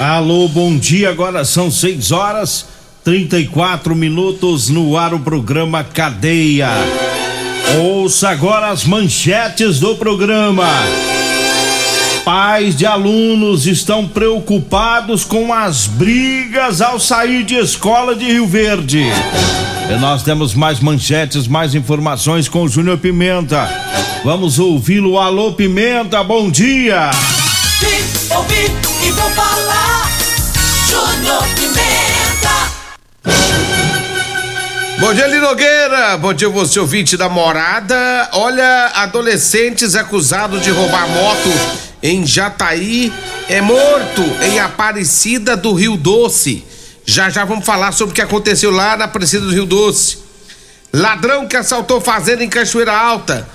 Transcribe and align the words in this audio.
Alô, 0.00 0.48
bom 0.48 0.76
dia. 0.76 1.10
Agora 1.10 1.44
são 1.44 1.70
6 1.70 2.12
horas 2.12 2.66
34 3.04 3.94
minutos 3.94 4.68
no 4.68 4.96
ar 4.96 5.14
o 5.14 5.20
programa 5.20 5.82
Cadeia. 5.82 6.68
Ouça 7.80 8.30
agora 8.30 8.68
as 8.68 8.84
manchetes 8.84 9.80
do 9.80 9.96
programa. 9.96 10.68
Pais 12.28 12.76
de 12.76 12.84
alunos 12.84 13.66
estão 13.66 14.06
preocupados 14.06 15.24
com 15.24 15.50
as 15.50 15.86
brigas 15.86 16.82
ao 16.82 17.00
sair 17.00 17.42
de 17.42 17.54
escola 17.54 18.14
de 18.14 18.26
Rio 18.26 18.46
Verde. 18.46 19.02
E 19.90 19.98
nós 19.98 20.22
temos 20.22 20.52
mais 20.52 20.78
manchetes, 20.78 21.48
mais 21.48 21.74
informações 21.74 22.46
com 22.46 22.64
o 22.64 22.68
Júnior 22.68 22.98
Pimenta. 22.98 23.66
Vamos 24.22 24.58
ouvi-lo. 24.58 25.18
Alô, 25.18 25.54
Pimenta, 25.54 26.22
bom 26.22 26.50
dia. 26.50 27.10
Vim, 27.80 28.34
ouvi 28.36 28.76
e 29.06 29.10
vou 29.10 29.30
falar. 29.30 30.10
Júnior 30.86 31.42
Pimenta. 31.54 32.50
Bom 35.00 35.14
dia, 35.14 35.28
Linogueira. 35.28 36.18
Bom 36.18 36.34
dia, 36.34 36.50
você 36.50 36.78
ouvinte 36.78 37.16
da 37.16 37.30
morada. 37.30 38.28
Olha, 38.34 38.90
adolescentes 38.96 39.96
acusados 39.96 40.60
de 40.60 40.70
roubar 40.70 41.08
moto 41.08 41.87
em 42.02 42.26
Jataí 42.26 43.12
é 43.48 43.60
morto 43.60 44.22
em 44.42 44.58
Aparecida 44.58 45.56
do 45.56 45.72
Rio 45.72 45.96
Doce. 45.96 46.64
Já 47.04 47.30
já 47.30 47.44
vamos 47.44 47.64
falar 47.64 47.92
sobre 47.92 48.12
o 48.12 48.14
que 48.14 48.22
aconteceu 48.22 48.70
lá 48.70 48.96
na 48.96 49.06
Aparecida 49.06 49.44
do 49.44 49.52
Rio 49.52 49.66
Doce. 49.66 50.18
Ladrão 50.92 51.46
que 51.46 51.56
assaltou 51.56 52.00
fazenda 52.00 52.44
em 52.44 52.48
Cachoeira 52.48 52.96
Alta. 52.96 53.48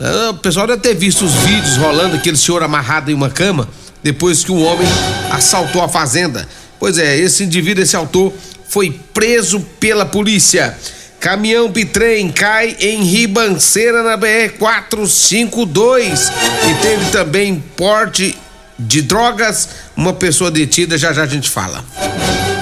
Ah, 0.00 0.30
o 0.30 0.34
pessoal 0.34 0.66
deve 0.66 0.80
ter 0.80 0.94
visto 0.94 1.24
os 1.24 1.32
vídeos 1.32 1.76
rolando 1.76 2.16
aquele 2.16 2.36
senhor 2.36 2.62
amarrado 2.62 3.10
em 3.10 3.14
uma 3.14 3.30
cama 3.30 3.68
depois 4.02 4.44
que 4.44 4.52
um 4.52 4.64
homem 4.64 4.86
assaltou 5.30 5.82
a 5.82 5.88
fazenda. 5.88 6.48
Pois 6.78 6.98
é, 6.98 7.16
esse 7.16 7.42
indivíduo, 7.42 7.82
esse 7.82 7.96
autor, 7.96 8.32
foi 8.68 9.00
preso 9.12 9.60
pela 9.80 10.06
polícia. 10.06 10.76
Caminhão 11.20 11.68
bitrem 11.68 12.30
cai 12.30 12.76
em 12.78 13.02
ribanceira 13.02 14.04
na 14.04 14.16
BR 14.16 14.56
452 14.56 16.28
e 16.30 16.74
teve 16.80 17.10
também 17.10 17.62
porte 17.76 18.36
de 18.78 19.02
drogas. 19.02 19.68
Uma 19.96 20.12
pessoa 20.12 20.48
detida, 20.48 20.96
já 20.96 21.12
já 21.12 21.24
a 21.24 21.26
gente 21.26 21.50
fala. 21.50 21.84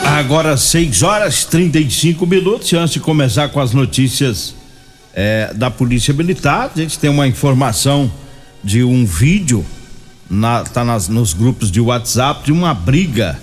Agora 0.07 0.57
6 0.57 1.03
horas 1.03 1.45
35 1.45 2.27
minutos. 2.27 2.73
Antes 2.73 2.95
de 2.95 3.01
começar 3.01 3.51
com 3.51 3.61
as 3.61 3.73
notícias 3.73 4.55
é, 5.13 5.53
da 5.55 5.71
Polícia 5.71 6.15
Militar, 6.15 6.71
a 6.75 6.79
gente 6.79 6.99
tem 6.99 7.11
uma 7.11 7.27
informação 7.27 8.11
de 8.65 8.83
um 8.83 9.05
vídeo 9.05 9.67
na, 10.31 10.65
tá 10.65 10.83
nas, 10.83 11.09
nos 11.09 11.35
grupos 11.35 11.71
de 11.71 11.81
WhatsApp 11.81 12.47
de 12.47 12.53
uma 12.53 12.73
briga, 12.73 13.39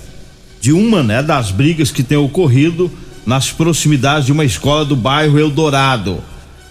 de 0.60 0.74
uma 0.74 1.04
né, 1.04 1.22
das 1.22 1.52
brigas 1.52 1.92
que 1.92 2.02
tem 2.02 2.18
ocorrido 2.18 2.92
nas 3.26 3.52
proximidades 3.52 4.26
de 4.26 4.32
uma 4.32 4.46
escola 4.46 4.84
do 4.84 4.96
bairro 4.96 5.40
Eldorado. 5.40 6.22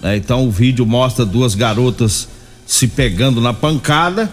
Né? 0.00 0.16
Então 0.16 0.46
o 0.46 0.50
vídeo 0.50 0.84
mostra 0.84 1.24
duas 1.24 1.54
garotas 1.54 2.28
se 2.66 2.88
pegando 2.88 3.40
na 3.40 3.52
pancada 3.52 4.30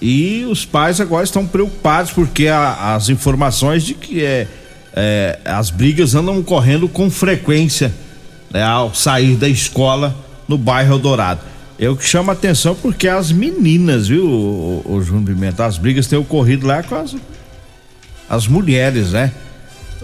e 0.00 0.46
os 0.48 0.64
pais 0.64 1.00
agora 1.00 1.24
estão 1.24 1.46
preocupados 1.46 2.12
porque 2.12 2.48
a, 2.48 2.94
as 2.94 3.08
informações 3.08 3.82
de 3.82 3.94
que 3.94 4.24
é, 4.24 4.46
é, 4.94 5.38
as 5.44 5.70
brigas 5.70 6.14
andam 6.14 6.38
ocorrendo 6.38 6.88
com 6.88 7.10
frequência 7.10 7.92
né, 8.50 8.62
ao 8.62 8.94
sair 8.94 9.36
da 9.36 9.48
escola 9.48 10.16
no 10.46 10.56
bairro 10.56 10.94
Eldorado. 10.94 11.40
Eu 11.78 11.96
que 11.96 12.04
chamo 12.04 12.30
a 12.30 12.34
atenção 12.34 12.74
porque 12.74 13.06
as 13.06 13.30
meninas, 13.30 14.08
viu, 14.08 14.26
o, 14.26 14.82
o, 14.84 14.94
o 14.94 15.02
Júnior 15.02 15.26
Pimenta, 15.26 15.64
as 15.64 15.78
brigas 15.78 16.06
têm 16.06 16.18
ocorrido 16.18 16.66
lá 16.66 16.82
com 16.82 16.96
as, 16.96 17.14
as 18.28 18.48
mulheres, 18.48 19.12
né? 19.12 19.32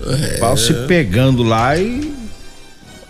É. 0.03 0.39
Pau 0.39 0.57
se 0.57 0.73
pegando 0.87 1.43
lá 1.43 1.77
e 1.77 2.15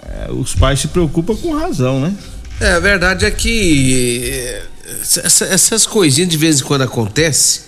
é, 0.03 0.31
os 0.31 0.55
pais 0.55 0.81
se 0.81 0.89
preocupam 0.89 1.37
com 1.37 1.53
razão, 1.53 2.01
né? 2.01 2.15
É, 2.61 2.73
a 2.73 2.81
verdade 2.81 3.25
é 3.25 3.31
que 3.31 4.31
é, 4.31 4.63
essa, 5.25 5.45
essas 5.47 5.87
coisinhas 5.87 6.29
de 6.29 6.37
vez 6.37 6.61
em 6.61 6.65
quando 6.65 6.83
acontece 6.83 7.63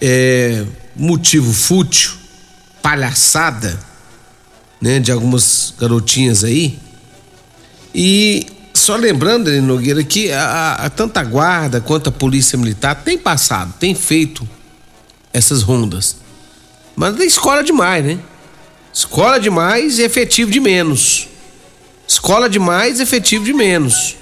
é 0.00 0.64
motivo 0.96 1.52
fútil, 1.52 2.12
palhaçada, 2.82 3.78
né, 4.80 4.98
de 4.98 5.12
algumas 5.12 5.74
garotinhas 5.78 6.42
aí. 6.42 6.78
E 7.94 8.46
só 8.72 8.96
lembrando, 8.96 9.50
Nogueira, 9.62 10.02
que 10.02 10.32
a, 10.32 10.74
a, 10.74 10.90
tanto 10.90 11.18
a 11.18 11.24
guarda 11.24 11.80
quanto 11.80 12.08
a 12.08 12.12
polícia 12.12 12.56
militar 12.56 12.94
tem 12.94 13.18
passado, 13.18 13.74
tem 13.78 13.94
feito 13.94 14.48
essas 15.32 15.62
rondas. 15.62 16.16
Mas 16.96 17.18
escola 17.20 17.62
demais, 17.62 18.04
né? 18.04 18.18
Escola 18.92 19.38
demais 19.38 19.98
e 19.98 20.02
efetivo 20.02 20.50
de 20.50 20.60
menos. 20.60 21.28
Escola 22.06 22.48
demais, 22.48 23.00
efetivo 23.00 23.44
de 23.44 23.52
menos. 23.52 24.16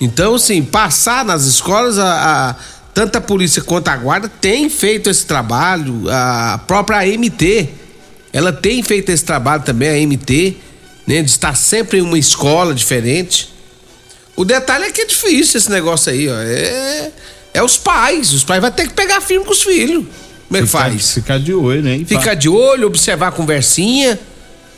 Então, 0.00 0.34
assim, 0.34 0.62
passar 0.62 1.24
nas 1.24 1.44
escolas, 1.44 1.98
a, 1.98 2.50
a, 2.50 2.54
tanto 2.94 3.16
a 3.16 3.20
polícia 3.20 3.62
quanto 3.62 3.88
a 3.88 3.96
guarda 3.96 4.28
tem 4.28 4.68
feito 4.68 5.10
esse 5.10 5.26
trabalho, 5.26 6.04
a 6.10 6.58
própria 6.66 7.00
AMT, 7.00 7.68
ela 8.32 8.52
tem 8.52 8.82
feito 8.82 9.10
esse 9.10 9.24
trabalho 9.24 9.62
também, 9.62 9.88
a 9.88 9.92
AMT, 9.92 10.56
né, 11.06 11.22
de 11.22 11.30
estar 11.30 11.54
sempre 11.56 11.98
em 11.98 12.02
uma 12.02 12.18
escola 12.18 12.74
diferente. 12.74 13.54
O 14.34 14.44
detalhe 14.44 14.84
é 14.84 14.90
que 14.90 15.02
é 15.02 15.06
difícil 15.06 15.58
esse 15.58 15.70
negócio 15.70 16.12
aí, 16.12 16.28
ó. 16.28 16.34
É, 16.34 17.12
é 17.54 17.62
os 17.62 17.78
pais. 17.78 18.32
Os 18.32 18.44
pais 18.44 18.60
vão 18.60 18.70
ter 18.70 18.88
que 18.88 18.94
pegar 18.94 19.20
firme 19.20 19.44
com 19.44 19.52
os 19.52 19.62
filhos. 19.62 20.04
Como 20.48 20.58
é 20.58 20.62
que 20.62 20.66
faz? 20.68 21.12
Ficar 21.12 21.38
de 21.38 21.52
olho, 21.52 21.82
né? 21.82 21.98
Ficar 22.06 22.34
de 22.34 22.48
olho, 22.48 22.86
observar 22.86 23.28
a 23.28 23.32
conversinha, 23.32 24.18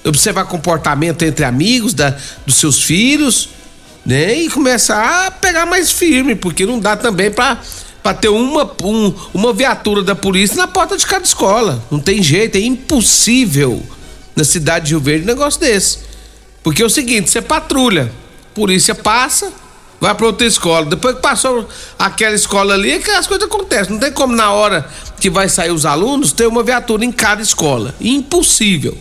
observar 0.04 0.44
comportamento 0.44 1.22
entre 1.22 1.44
amigos 1.44 1.92
da, 1.92 2.16
dos 2.46 2.56
seus 2.56 2.82
filhos, 2.82 3.50
né? 4.04 4.34
E 4.34 4.48
começar 4.48 5.26
a 5.26 5.30
pegar 5.30 5.66
mais 5.66 5.90
firme, 5.92 6.34
porque 6.34 6.64
não 6.64 6.78
dá 6.78 6.96
também 6.96 7.30
pra, 7.30 7.60
pra 8.02 8.14
ter 8.14 8.28
uma, 8.28 8.70
um, 8.82 9.14
uma 9.34 9.52
viatura 9.52 10.02
da 10.02 10.14
polícia 10.14 10.56
na 10.56 10.66
porta 10.66 10.96
de 10.96 11.06
cada 11.06 11.24
escola. 11.24 11.84
Não 11.90 12.00
tem 12.00 12.22
jeito, 12.22 12.56
é 12.56 12.60
impossível 12.60 13.82
na 14.34 14.44
cidade 14.44 14.86
de 14.86 14.90
Rio 14.92 15.00
Verde 15.00 15.24
um 15.24 15.26
negócio 15.26 15.60
desse. 15.60 15.98
Porque 16.62 16.82
é 16.82 16.86
o 16.86 16.90
seguinte, 16.90 17.30
você 17.30 17.42
patrulha, 17.42 18.10
polícia 18.54 18.94
passa, 18.94 19.52
vai 20.00 20.14
para 20.14 20.26
outra 20.26 20.46
escola. 20.46 20.86
Depois 20.86 21.16
que 21.16 21.22
passou 21.22 21.68
aquela 21.98 22.34
escola 22.34 22.74
ali, 22.74 22.92
é 22.92 22.98
que 22.98 23.10
as 23.10 23.26
coisas 23.26 23.46
acontecem. 23.46 23.92
Não 23.92 24.00
tem 24.00 24.12
como 24.12 24.34
na 24.34 24.52
hora 24.52 24.88
que 25.20 25.28
vai 25.28 25.48
sair 25.48 25.70
os 25.70 25.84
alunos 25.84 26.32
ter 26.32 26.46
uma 26.46 26.62
viatura 26.62 27.04
em 27.04 27.12
cada 27.12 27.42
escola. 27.42 27.94
Impossível. 28.00 28.96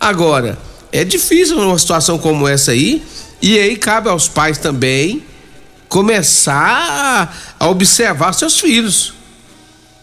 Agora, 0.00 0.58
é 0.90 1.04
difícil 1.04 1.56
numa 1.56 1.78
situação 1.78 2.18
como 2.18 2.46
essa 2.46 2.72
aí, 2.72 3.02
e 3.40 3.58
aí 3.58 3.76
cabe 3.76 4.08
aos 4.08 4.28
pais 4.28 4.58
também 4.58 5.24
começar 5.88 7.34
a, 7.58 7.68
observar 7.68 8.32
seus 8.32 8.58
filhos. 8.58 9.14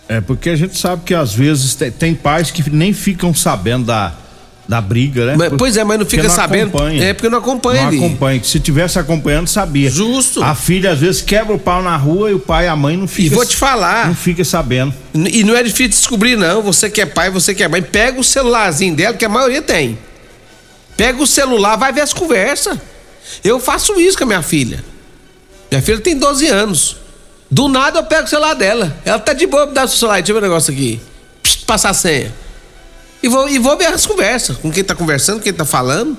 É 0.07 0.21
porque 0.21 0.49
a 0.49 0.55
gente 0.55 0.77
sabe 0.77 1.03
que 1.03 1.13
às 1.13 1.33
vezes 1.33 1.75
tem, 1.75 1.91
tem 1.91 2.15
pais 2.15 2.49
que 2.49 2.67
nem 2.69 2.93
ficam 2.93 3.33
sabendo 3.33 3.85
da 3.85 4.13
da 4.69 4.79
briga, 4.79 5.25
né? 5.25 5.35
Mas, 5.35 5.51
pois 5.57 5.75
é, 5.75 5.83
mas 5.83 5.97
não 5.97 6.05
fica 6.05 6.21
Porque 6.21 6.35
sabendo. 6.35 6.67
Acompanha. 6.67 7.03
É 7.03 7.11
porque 7.11 7.27
não 7.27 7.39
acompanha 7.39 7.81
Não 7.81 7.87
ali. 7.87 7.97
acompanha. 7.97 8.39
que 8.39 8.45
Se 8.45 8.59
tivesse 8.59 8.99
acompanhando, 8.99 9.47
sabia. 9.47 9.89
Justo. 9.89 10.43
A 10.43 10.53
filha 10.53 10.91
às 10.91 10.99
vezes 10.99 11.23
quebra 11.23 11.55
o 11.55 11.57
pau 11.57 11.81
na 11.81 11.97
rua 11.97 12.29
e 12.29 12.35
o 12.35 12.39
pai 12.39 12.65
e 12.65 12.67
a 12.67 12.75
mãe 12.75 12.95
não 12.95 13.07
fica. 13.07 13.33
E 13.33 13.35
vou 13.35 13.43
te 13.43 13.55
falar. 13.55 14.05
Não 14.05 14.13
fica 14.13 14.45
sabendo. 14.45 14.93
E 15.15 15.43
não 15.43 15.55
é 15.55 15.63
difícil 15.63 15.89
descobrir, 15.89 16.37
não. 16.37 16.61
Você 16.61 16.87
que 16.87 17.01
é 17.01 17.07
pai, 17.07 17.31
você 17.31 17.55
que 17.55 17.63
é 17.63 17.67
mãe, 17.67 17.81
pega 17.81 18.19
o 18.19 18.23
celularzinho 18.23 18.95
dela, 18.95 19.17
que 19.17 19.25
a 19.25 19.29
maioria 19.29 19.63
tem. 19.63 19.97
Pega 20.95 21.19
o 21.19 21.25
celular, 21.25 21.75
vai 21.75 21.91
ver 21.91 22.01
as 22.01 22.13
conversas. 22.13 22.77
Eu 23.43 23.59
faço 23.59 23.99
isso 23.99 24.19
com 24.19 24.23
a 24.25 24.27
minha 24.27 24.43
filha. 24.43 24.85
Minha 25.71 25.81
filha 25.81 25.99
tem 25.99 26.15
12 26.15 26.45
anos. 26.45 26.95
Do 27.49 27.67
nada 27.67 27.97
eu 27.97 28.03
pego 28.03 28.25
o 28.25 28.29
celular 28.29 28.53
dela. 28.53 28.95
Ela 29.03 29.17
tá 29.17 29.33
de 29.33 29.47
boa, 29.47 29.65
me 29.65 29.73
dá 29.73 29.85
o 29.85 29.87
celular. 29.87 30.17
Deixa 30.17 30.31
eu 30.31 30.35
ver 30.35 30.45
o 30.45 30.47
negócio 30.47 30.71
aqui. 30.71 31.01
Passar 31.65 31.89
a 31.89 31.93
senha. 31.95 32.31
E 33.21 33.27
vou, 33.27 33.49
e 33.49 33.59
vou 33.59 33.77
ver 33.77 33.87
as 33.87 34.05
conversas. 34.05 34.57
Com 34.57 34.71
quem 34.71 34.83
tá 34.83 34.95
conversando, 34.95 35.41
quem 35.41 35.53
tá 35.53 35.65
falando. 35.65 36.17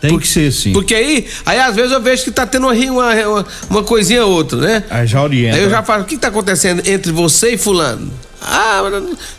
Tem 0.00 0.18
que 0.18 0.26
ser 0.26 0.48
assim. 0.48 0.72
Porque 0.72 0.94
aí, 0.94 1.28
aí 1.46 1.60
às 1.60 1.76
vezes 1.76 1.92
eu 1.92 2.02
vejo 2.02 2.24
que 2.24 2.32
tá 2.32 2.44
tendo 2.44 2.66
uma, 2.66 2.74
uma, 2.74 3.46
uma, 3.70 3.82
coisinha 3.84 4.26
ou 4.26 4.32
outra, 4.32 4.58
né? 4.58 4.84
Aí 4.90 5.06
já 5.06 5.22
orienta. 5.22 5.56
Aí 5.56 5.62
eu 5.62 5.70
já 5.70 5.80
falo, 5.80 6.02
o 6.02 6.06
que 6.06 6.18
tá 6.18 6.26
acontecendo 6.26 6.82
entre 6.84 7.12
você 7.12 7.54
e 7.54 7.56
fulano? 7.56 8.12
Ah, 8.40 8.82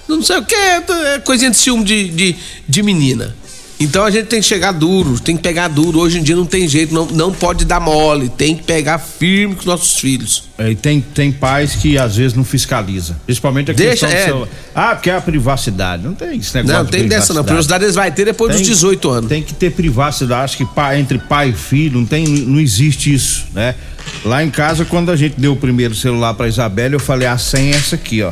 não 0.08 0.22
sei 0.22 0.38
o 0.38 0.46
que, 0.46 0.56
é 0.56 1.20
coisinha 1.26 1.52
de 1.52 1.58
ciúme 1.58 1.84
de, 1.84 2.08
de, 2.08 2.36
de 2.66 2.82
menina. 2.82 3.36
Então 3.84 4.06
a 4.06 4.10
gente 4.10 4.28
tem 4.28 4.40
que 4.40 4.46
chegar 4.46 4.72
duro, 4.72 5.20
tem 5.20 5.36
que 5.36 5.44
pegar 5.44 5.68
duro. 5.68 6.00
Hoje 6.00 6.20
em 6.20 6.24
dia 6.24 6.36
não 6.36 6.46
tem 6.46 6.68
jeito, 6.68 6.94
não, 6.94 7.06
não 7.08 7.34
pode 7.34 7.66
dar 7.66 7.80
mole, 7.80 8.30
tem 8.30 8.56
que 8.56 8.64
pegar 8.64 8.98
firme 8.98 9.56
com 9.56 9.60
os 9.60 9.66
nossos 9.66 10.00
filhos. 10.00 10.46
É, 10.58 10.72
E 10.72 10.76
tem, 10.76 11.02
tem 11.02 11.32
pais 11.32 11.76
que 11.76 11.98
às 11.98 12.16
vezes 12.16 12.34
não 12.34 12.44
fiscaliza. 12.44 13.18
Principalmente 13.26 13.72
a 13.72 13.74
Deixa, 13.74 14.08
questão 14.08 14.10
do 14.10 14.16
é. 14.16 14.26
celular. 14.26 14.48
Ah, 14.74 14.96
porque 14.96 15.10
é 15.10 15.16
a 15.16 15.22
privacidade. 15.22 16.04
Não 16.04 16.14
tem 16.14 16.38
esse 16.38 16.56
negócio 16.56 16.78
Não, 16.78 16.86
de 16.86 16.92
tem 16.92 17.08
dessa 17.08 17.34
não. 17.34 17.44
Privacidade 17.44 17.84
eles 17.84 17.96
vai 17.96 18.12
ter 18.12 18.26
depois 18.26 18.56
dos 18.56 18.62
18 18.66 19.10
anos. 19.10 19.30
Tem 19.30 19.44
que 19.44 19.54
ter 19.54 19.72
privacidade. 19.72 20.44
Acho 20.46 20.58
que 20.58 20.66
pai, 20.66 21.00
entre 21.00 21.18
pai 21.18 21.50
e 21.50 21.54
filho 21.54 22.00
não, 22.00 22.06
tem, 22.06 22.26
não 22.26 22.60
existe 22.60 23.14
isso, 23.14 23.46
né? 23.54 23.76
Lá 24.24 24.44
em 24.44 24.50
casa, 24.50 24.86
quando 24.86 25.12
a 25.12 25.16
gente 25.16 25.40
deu 25.40 25.54
o 25.54 25.58
primeiro 25.58 25.94
celular 25.94 26.34
pra 26.34 26.48
Isabela, 26.48 26.96
eu 26.96 27.00
falei: 27.00 27.28
a 27.28 27.38
senha 27.38 27.74
é 27.74 27.78
essa 27.78 27.96
aqui, 27.96 28.22
ó. 28.22 28.32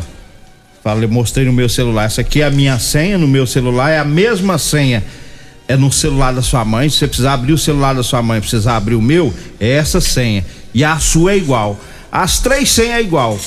Falei, 0.83 1.07
mostrei 1.07 1.45
no 1.45 1.53
meu 1.53 1.69
celular. 1.69 2.05
Essa 2.05 2.21
aqui 2.21 2.41
é 2.41 2.45
a 2.45 2.49
minha 2.51 2.79
senha 2.79 3.17
no 3.17 3.27
meu 3.27 3.45
celular, 3.45 3.89
é 3.91 3.99
a 3.99 4.05
mesma 4.05 4.57
senha. 4.57 5.03
É 5.71 5.77
no 5.77 5.91
celular 5.91 6.33
da 6.33 6.41
sua 6.41 6.65
mãe. 6.65 6.89
Se 6.89 6.97
você 6.97 7.07
precisar 7.07 7.33
abrir 7.33 7.53
o 7.53 7.57
celular 7.57 7.93
da 7.95 8.03
sua 8.03 8.21
mãe, 8.21 8.39
precisar 8.41 8.75
abrir 8.77 8.95
o 8.95 9.01
meu, 9.01 9.33
é 9.59 9.69
essa 9.71 10.01
senha. 10.01 10.45
E 10.73 10.83
a 10.83 10.97
sua 10.99 11.31
é 11.33 11.37
igual. 11.37 11.79
As 12.11 12.39
três 12.39 12.69
senhas 12.71 12.95
é 12.97 13.01
igual. 13.01 13.39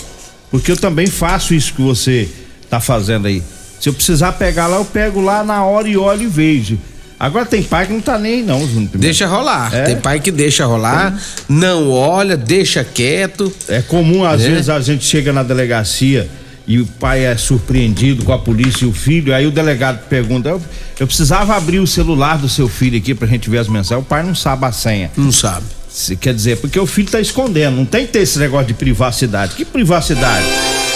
Porque 0.50 0.70
eu 0.72 0.76
também 0.76 1.06
faço 1.06 1.52
isso 1.54 1.74
que 1.74 1.82
você 1.82 2.28
tá 2.70 2.80
fazendo 2.80 3.26
aí. 3.26 3.42
Se 3.80 3.88
eu 3.88 3.92
precisar 3.92 4.32
pegar 4.32 4.66
lá, 4.66 4.76
eu 4.78 4.84
pego 4.84 5.20
lá 5.20 5.44
na 5.44 5.64
hora 5.64 5.86
e 5.88 5.96
olho 5.96 6.22
e 6.22 6.26
vejo. 6.26 6.78
Agora 7.20 7.44
tem 7.44 7.62
pai 7.62 7.86
que 7.86 7.92
não 7.92 8.00
tá 8.00 8.18
nem 8.18 8.34
aí, 8.34 8.42
não, 8.42 8.60
Júnior 8.60 8.72
Pimenta. 8.90 8.98
Deixa 8.98 9.26
rolar. 9.26 9.74
É. 9.74 9.82
Tem 9.84 9.96
pai 9.96 10.20
que 10.20 10.30
deixa 10.30 10.64
rolar, 10.66 11.18
não 11.48 11.90
olha, 11.90 12.36
deixa 12.36 12.82
quieto. 12.82 13.52
É 13.68 13.82
comum, 13.82 14.24
às 14.24 14.42
É. 14.42 14.48
vezes, 14.50 14.68
a 14.68 14.80
gente 14.80 15.04
chega 15.04 15.32
na 15.32 15.42
delegacia 15.42 16.28
e 16.66 16.80
o 16.80 16.86
pai 16.86 17.24
é 17.26 17.36
surpreendido 17.36 18.24
com 18.24 18.32
a 18.32 18.38
polícia 18.38 18.84
e 18.84 18.88
o 18.88 18.92
filho, 18.92 19.34
aí 19.34 19.46
o 19.46 19.50
delegado 19.50 19.98
pergunta: 20.08 20.48
eu, 20.48 20.62
eu 20.98 21.06
precisava 21.06 21.54
abrir 21.56 21.78
o 21.78 21.86
celular 21.86 22.38
do 22.38 22.48
seu 22.48 22.68
filho 22.68 22.96
aqui 22.96 23.14
pra 23.14 23.26
gente 23.28 23.50
ver 23.50 23.58
as 23.58 23.68
mensagens. 23.68 24.04
O 24.04 24.08
pai 24.08 24.22
não 24.22 24.34
sabe 24.34 24.64
a 24.64 24.72
senha. 24.72 25.10
Não 25.16 25.30
sabe. 25.32 25.66
Se- 25.90 26.16
Quer 26.16 26.34
dizer, 26.34 26.56
porque 26.58 26.78
o 26.80 26.86
filho 26.86 27.08
tá 27.10 27.20
escondendo, 27.20 27.76
não 27.76 27.84
tem 27.84 28.06
que 28.06 28.12
ter 28.12 28.20
esse 28.20 28.38
negócio 28.38 28.66
de 28.68 28.74
privacidade. 28.74 29.54
Que 29.54 29.64
privacidade? 29.64 30.44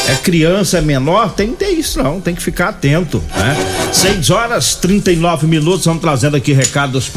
É 0.08 0.14
criança, 0.14 0.78
é 0.78 0.80
menor, 0.80 1.34
tem 1.34 1.48
que 1.50 1.56
ter 1.58 1.68
isso 1.70 2.02
não, 2.02 2.18
tem 2.18 2.34
que 2.34 2.42
ficar 2.42 2.70
atento, 2.70 3.22
né? 3.36 3.54
6 3.92 4.30
horas 4.30 4.74
39 4.74 5.46
minutos, 5.46 5.84
vamos 5.84 6.00
trazendo 6.00 6.34
aqui 6.36 6.52
recado 6.54 6.92
dos 6.92 7.08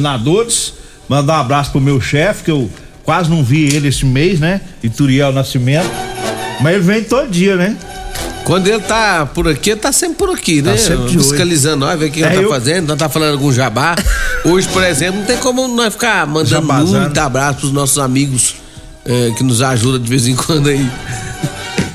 patrocinadores. 0.00 0.74
Mandar 1.08 1.38
um 1.38 1.40
abraço 1.40 1.70
pro 1.70 1.80
meu 1.80 2.00
chefe, 2.00 2.44
que 2.44 2.50
eu 2.50 2.68
quase 3.04 3.30
não 3.30 3.42
vi 3.44 3.64
ele 3.74 3.88
esse 3.88 4.04
mês, 4.04 4.40
né? 4.40 4.60
Ituriel 4.82 5.32
Nascimento. 5.32 5.88
Mas 6.60 6.74
ele 6.74 6.82
vem 6.84 7.02
todo 7.04 7.28
dia, 7.30 7.56
né? 7.56 7.76
Quando 8.50 8.66
ele 8.66 8.80
tá 8.80 9.26
por 9.26 9.46
aqui, 9.46 9.70
ele 9.70 9.78
tá 9.78 9.92
sempre 9.92 10.16
por 10.16 10.28
aqui, 10.30 10.60
né? 10.60 10.72
Tá 10.72 10.78
sempre. 10.78 11.08
Fiscalizando 11.10 11.86
nós, 11.86 11.96
ver 11.96 12.06
o 12.06 12.10
que 12.10 12.20
É, 12.20 12.26
ele 12.26 12.34
tá 12.34 12.42
eu- 12.42 12.48
fazendo, 12.50 12.88
nós 12.88 12.98
tá 12.98 13.08
falando 13.08 13.30
algum 13.34 13.52
jabá. 13.52 13.94
Hoje, 14.44 14.66
por 14.70 14.82
exemplo, 14.82 15.20
não 15.20 15.24
tem 15.24 15.36
como 15.36 15.68
nós 15.68 15.92
ficar 15.92 16.26
mandando 16.26 16.48
Jabazando. 16.48 16.98
muito 17.00 17.18
abraço 17.18 17.60
pros 17.60 17.70
nossos 17.72 17.98
amigos 17.98 18.56
eh, 19.04 19.32
que 19.36 19.44
nos 19.44 19.62
ajudam 19.62 20.00
de 20.02 20.10
vez 20.10 20.26
em 20.26 20.34
quando 20.34 20.68
aí. 20.68 20.84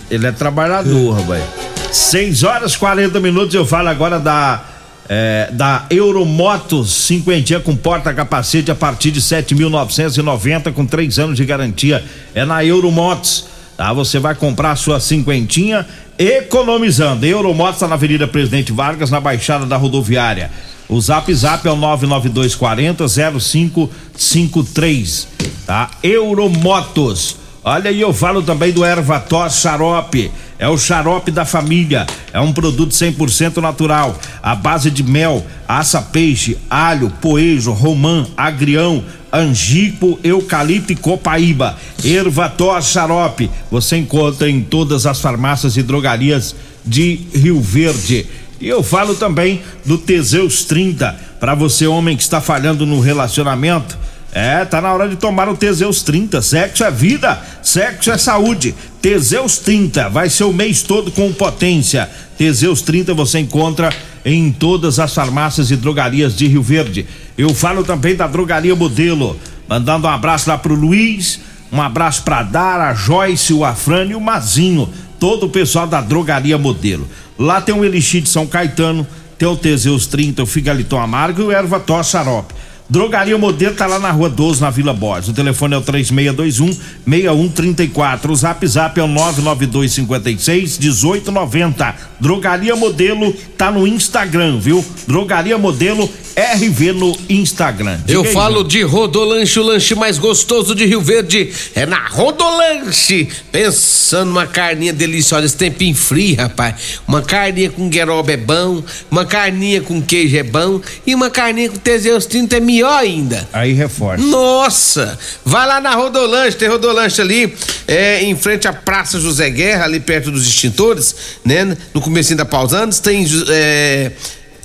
Ele 0.09 0.25
é 0.27 0.31
trabalhador, 0.31 1.11
rapaz. 1.19 1.43
6 1.91 2.43
horas 2.43 2.77
40 2.77 3.19
minutos, 3.19 3.53
eu 3.53 3.65
falo 3.65 3.89
agora 3.89 4.17
da 4.17 4.63
é, 5.09 5.49
da 5.51 5.85
Euromotos 5.89 6.91
cinquentinha 7.05 7.59
com 7.59 7.75
porta-capacete 7.75 8.71
a 8.71 8.75
partir 8.75 9.11
de 9.11 9.21
7.990 9.21 10.71
com 10.71 10.85
três 10.85 11.19
anos 11.19 11.35
de 11.35 11.43
garantia. 11.43 12.01
É 12.33 12.45
na 12.45 12.63
Euromotos, 12.63 13.45
tá? 13.77 13.93
Você 13.93 14.19
vai 14.19 14.35
comprar 14.35 14.71
a 14.71 14.75
sua 14.75 14.99
cinquentinha 14.99 15.85
economizando. 16.17 17.25
Euromotos 17.25 17.75
está 17.75 17.87
na 17.87 17.95
Avenida 17.95 18.27
Presidente 18.27 18.71
Vargas, 18.71 19.09
na 19.11 19.19
Baixada 19.19 19.65
da 19.65 19.77
Rodoviária. 19.77 20.51
O 20.87 21.01
Zap 21.01 21.33
Zap 21.33 21.67
é 21.67 21.71
o 21.71 21.75
99240 21.75 23.07
0553, 23.39 25.27
tá? 25.65 25.89
Euromotos. 26.03 27.37
Olha 27.63 27.89
aí, 27.89 27.99
eu 27.99 28.13
falo 28.13 28.43
também 28.43 28.71
do 28.71 28.85
Ervator 28.85 29.49
Xarope. 29.49 30.31
É 30.59 30.69
o 30.69 30.77
xarope 30.77 31.31
da 31.31 31.43
família. 31.43 32.05
É 32.31 32.39
um 32.39 32.53
produto 32.53 32.91
100% 32.91 33.57
natural. 33.57 34.17
A 34.41 34.55
base 34.55 34.89
de 34.89 35.03
mel, 35.03 35.45
aça 35.67 36.01
peixe, 36.01 36.57
alho, 36.69 37.11
poejo, 37.19 37.71
romã, 37.73 38.25
agrião, 38.37 39.03
angico, 39.35 40.19
eucalipto 40.23 40.93
e 40.93 40.95
copaíba. 40.95 41.77
Ervator 42.03 42.81
Xarope. 42.81 43.49
Você 43.71 43.97
encontra 43.97 44.49
em 44.49 44.61
todas 44.61 45.05
as 45.05 45.19
farmácias 45.19 45.77
e 45.77 45.83
drogarias 45.83 46.55
de 46.85 47.21
Rio 47.33 47.59
Verde. 47.61 48.25
E 48.59 48.67
eu 48.67 48.81
falo 48.81 49.15
também 49.15 49.61
do 49.85 49.97
Teseus 49.97 50.63
30. 50.63 51.15
Para 51.39 51.53
você, 51.53 51.85
homem 51.85 52.15
que 52.15 52.23
está 52.23 52.39
falhando 52.39 52.85
no 52.85 52.99
relacionamento. 52.99 53.97
É, 54.31 54.65
tá 54.65 54.81
na 54.81 54.93
hora 54.93 55.07
de 55.07 55.15
tomar 55.15 55.47
o 55.47 55.55
Teseus 55.55 56.03
30. 56.03 56.41
Sexo 56.41 56.83
é 56.83 56.91
vida, 56.91 57.41
sexo 57.61 58.11
é 58.11 58.17
saúde. 58.17 58.75
Teseus 59.01 59.59
30 59.59 60.09
vai 60.09 60.29
ser 60.29 60.43
o 60.43 60.51
mês 60.51 60.81
todo 60.81 61.09
com 61.09 61.31
potência. 61.31 62.09
Teseus 62.37 62.81
30 62.81 63.13
você 63.13 63.39
encontra 63.39 63.93
em 64.25 64.51
todas 64.51 64.99
as 64.99 65.13
farmácias 65.13 65.69
e 65.69 65.75
drogarias 65.75 66.35
de 66.35 66.47
Rio 66.47 66.63
Verde. 66.63 67.05
Eu 67.37 67.53
falo 67.53 67.83
também 67.83 68.15
da 68.15 68.25
Drogaria 68.25 68.75
Modelo. 68.75 69.39
Mandando 69.69 70.07
um 70.07 70.09
abraço 70.09 70.49
lá 70.49 70.57
pro 70.57 70.73
Luiz, 70.73 71.39
um 71.71 71.79
abraço 71.79 72.23
pra 72.23 72.41
Dara, 72.41 72.89
a 72.89 72.93
Joyce, 72.95 73.53
o 73.53 73.63
Afrânio 73.63 74.13
e 74.13 74.15
o 74.15 74.21
Mazinho. 74.21 74.89
Todo 75.19 75.45
o 75.45 75.49
pessoal 75.49 75.85
da 75.85 76.01
Drogaria 76.01 76.57
Modelo. 76.57 77.07
Lá 77.37 77.61
tem 77.61 77.75
o 77.75 77.85
Elixir 77.85 78.21
de 78.21 78.29
São 78.29 78.47
Caetano, 78.47 79.05
tem 79.37 79.47
o 79.47 79.55
Teseus 79.55 80.07
30, 80.07 80.43
o 80.43 80.45
Figaliton 80.45 80.99
Amargo 80.99 81.41
e 81.41 81.45
o 81.45 81.51
Ervator 81.51 82.03
Xarope. 82.03 82.53
Drogaria 82.87 83.37
Modelo 83.37 83.75
tá 83.75 83.87
lá 83.87 83.99
na 83.99 84.11
rua 84.11 84.29
12, 84.29 84.61
na 84.61 84.69
Vila 84.69 84.93
Borges. 84.93 85.29
O 85.29 85.33
telefone 85.33 85.73
é 85.73 85.77
o 85.77 85.81
3621 85.81 86.67
6134. 87.07 88.31
O 88.31 88.35
zap 88.35 88.67
zap 88.67 88.99
é 88.99 89.03
o 89.03 89.07
99256 89.07 90.77
1890. 90.77 91.95
Drogaria 92.19 92.75
Modelo 92.75 93.33
tá 93.57 93.71
no 93.71 93.87
Instagram, 93.87 94.59
viu? 94.59 94.85
Drogaria 95.07 95.57
Modelo 95.57 96.09
RV 96.35 96.91
no 96.91 97.17
Instagram. 97.29 97.97
Diga 98.05 98.19
Eu 98.19 98.23
aí, 98.23 98.33
falo 98.33 98.63
de 98.63 98.81
Rodolanche, 98.81 99.57
o 99.57 99.63
lanche 99.63 99.95
mais 99.95 100.17
gostoso 100.17 100.75
de 100.75 100.85
Rio 100.85 100.99
Verde. 100.99 101.49
É 101.73 101.85
na 101.85 102.07
Rodolanche. 102.07 103.29
Pensando 103.51 104.27
numa 104.27 104.45
carninha 104.45 104.91
deliciosa, 104.91 105.45
esse 105.45 105.55
tempinho 105.55 105.95
frio, 105.95 106.35
rapaz. 106.35 106.99
Uma 107.07 107.21
carninha 107.21 107.69
com 107.69 107.87
gueroba 107.87 108.33
é 108.33 108.37
bom, 108.37 108.83
uma 109.09 109.25
carninha 109.25 109.81
com 109.81 110.01
queijo 110.01 110.35
é 110.35 110.43
bom 110.43 110.81
e 111.07 111.15
uma 111.15 111.29
carninha 111.29 111.69
com 111.69 111.77
Teseus 111.77 112.25
30 112.25 112.57
é 112.57 112.59
melhor 112.75 112.99
ainda. 112.99 113.47
Aí 113.51 113.73
reforça. 113.73 114.23
Nossa! 114.23 115.17
Vai 115.43 115.67
lá 115.67 115.81
na 115.81 115.95
Rodolanche, 115.95 116.57
tem 116.57 116.67
Rodolanche 116.67 117.21
ali, 117.21 117.55
é, 117.87 118.23
em 118.23 118.35
frente 118.35 118.67
à 118.67 118.73
Praça 118.73 119.19
José 119.19 119.49
Guerra, 119.49 119.85
ali 119.85 119.99
perto 119.99 120.31
dos 120.31 120.47
extintores, 120.47 121.15
né? 121.43 121.77
No 121.93 122.01
comecinho 122.01 122.37
da 122.37 122.45
Pausantes, 122.45 122.99
tem 122.99 123.25
é, 123.49 124.11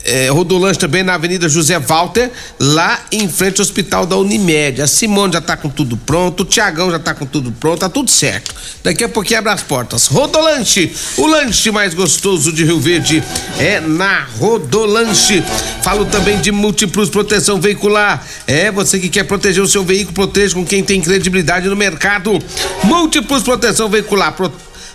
é, 0.05 0.29
Rodolanche 0.29 0.79
também 0.79 1.03
na 1.03 1.15
Avenida 1.15 1.49
José 1.49 1.79
Walter, 1.79 2.31
lá 2.59 3.01
em 3.13 3.29
frente 3.29 3.61
ao 3.61 3.63
Hospital 3.63 4.07
da 4.07 4.17
Unimed. 4.17 4.81
A 4.81 4.87
Simone 4.87 5.33
já 5.33 5.41
tá 5.41 5.57
com 5.57 5.69
tudo 5.69 5.97
pronto, 5.97 6.43
o 6.43 6.45
Tiagão 6.45 6.91
já 6.91 6.99
tá 6.99 7.15
com 7.15 7.27
tudo 7.27 7.53
pronto, 7.53 7.81
tá 7.81 7.89
tudo 7.89 8.11
certo. 8.11 8.55
Daqui 8.83 9.05
a 9.05 9.09
pouquinho 9.09 9.41
abre 9.41 9.53
as 9.53 9.63
portas. 9.63 10.07
Rodolanche, 10.07 10.93
o 11.17 11.27
lanche 11.27 11.71
mais 11.71 11.95
gostoso 11.95 12.53
de 12.53 12.65
Rio 12.65 12.81
Verde 12.81 13.23
é 13.59 13.81
na 13.81 14.27
Rodolanche. 14.39 15.43
Falo 15.83 16.07
também 16.07 16.41
de 16.41 16.51
Multiplus 16.51 17.11
Proteção 17.11 17.61
Veicular. 17.61 18.25
É, 18.47 18.71
você 18.71 18.99
que 18.99 19.09
quer 19.09 19.25
proteger 19.25 19.63
o 19.63 19.69
seu 19.69 19.85
veículo, 19.85 20.15
proteja 20.15 20.55
com 20.55 20.65
quem 20.65 20.83
tem 20.83 21.01
credibilidade 21.01 21.69
no 21.69 21.77
mercado. 21.77 22.39
Múltiplos 22.85 23.43
Proteção 23.43 23.89
Veicular. 23.89 24.35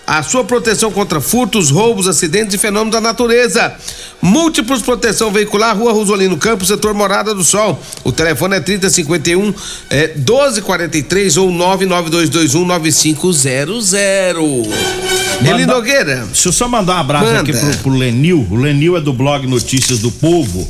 A 0.07 0.21
sua 0.21 0.43
proteção 0.43 0.91
contra 0.91 1.19
furtos, 1.19 1.71
roubos, 1.71 2.07
acidentes 2.07 2.53
e 2.53 2.57
fenômenos 2.57 2.93
da 2.93 3.01
natureza. 3.01 3.73
Múltiplos 4.21 4.81
Proteção 4.81 5.31
Veicular, 5.31 5.75
Rua 5.77 5.91
Rosolino 5.91 6.37
Campos, 6.37 6.67
setor 6.67 6.93
Morada 6.93 7.33
do 7.33 7.43
Sol. 7.43 7.81
O 8.03 8.11
telefone 8.11 8.55
é 8.57 8.59
3051 8.59 9.53
é, 9.89 10.07
1243 10.15 11.37
ou 11.37 11.51
99221 11.51 12.65
9500. 12.65 13.93
Eli 15.41 15.65
Nogueira. 15.65 16.25
Deixa 16.25 16.49
eu 16.49 16.53
só 16.53 16.67
mandar 16.67 16.97
um 16.97 16.99
abraço 16.99 17.25
Manda. 17.25 17.39
aqui 17.41 17.51
pro, 17.51 17.77
pro 17.77 17.91
Lenil. 17.91 18.47
O 18.49 18.55
Lenil 18.55 18.95
é 18.95 19.01
do 19.01 19.11
blog 19.11 19.47
Notícias 19.47 19.99
do 19.99 20.11
Povo. 20.11 20.67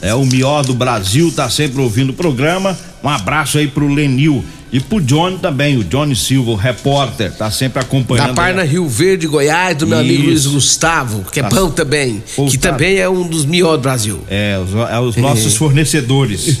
É 0.00 0.14
o 0.14 0.24
melhor 0.24 0.64
do 0.64 0.74
Brasil, 0.74 1.32
tá 1.34 1.50
sempre 1.50 1.80
ouvindo 1.80 2.10
o 2.10 2.12
programa. 2.12 2.78
Um 3.02 3.08
abraço 3.08 3.58
aí 3.58 3.66
pro 3.66 3.92
Lenil. 3.92 4.44
E 4.70 4.80
pro 4.80 5.00
Johnny 5.00 5.38
também, 5.38 5.78
o 5.78 5.84
Johnny 5.84 6.14
Silva, 6.14 6.50
o 6.50 6.54
repórter, 6.54 7.32
tá 7.32 7.50
sempre 7.50 7.80
acompanhando. 7.80 8.28
Da 8.28 8.34
Parna 8.34 8.62
Rio 8.64 8.86
Verde, 8.86 9.26
Goiás, 9.26 9.74
do 9.76 9.86
meu 9.86 9.98
amigo 9.98 10.24
Luiz 10.24 10.40
Isso. 10.40 10.50
Gustavo, 10.50 11.24
que 11.32 11.40
é 11.40 11.42
Tá. 11.42 11.48
bom 11.48 11.70
também. 11.70 12.22
Pô, 12.36 12.44
que 12.46 12.58
tá. 12.58 12.70
também 12.72 12.98
é 12.98 13.08
um 13.08 13.26
dos 13.26 13.46
melhores 13.46 13.78
do 13.78 13.82
Brasil. 13.82 14.20
É, 14.28 14.58
os, 14.62 14.74
é 14.90 14.98
os 15.00 15.16
nossos 15.16 15.56
fornecedores. 15.56 16.58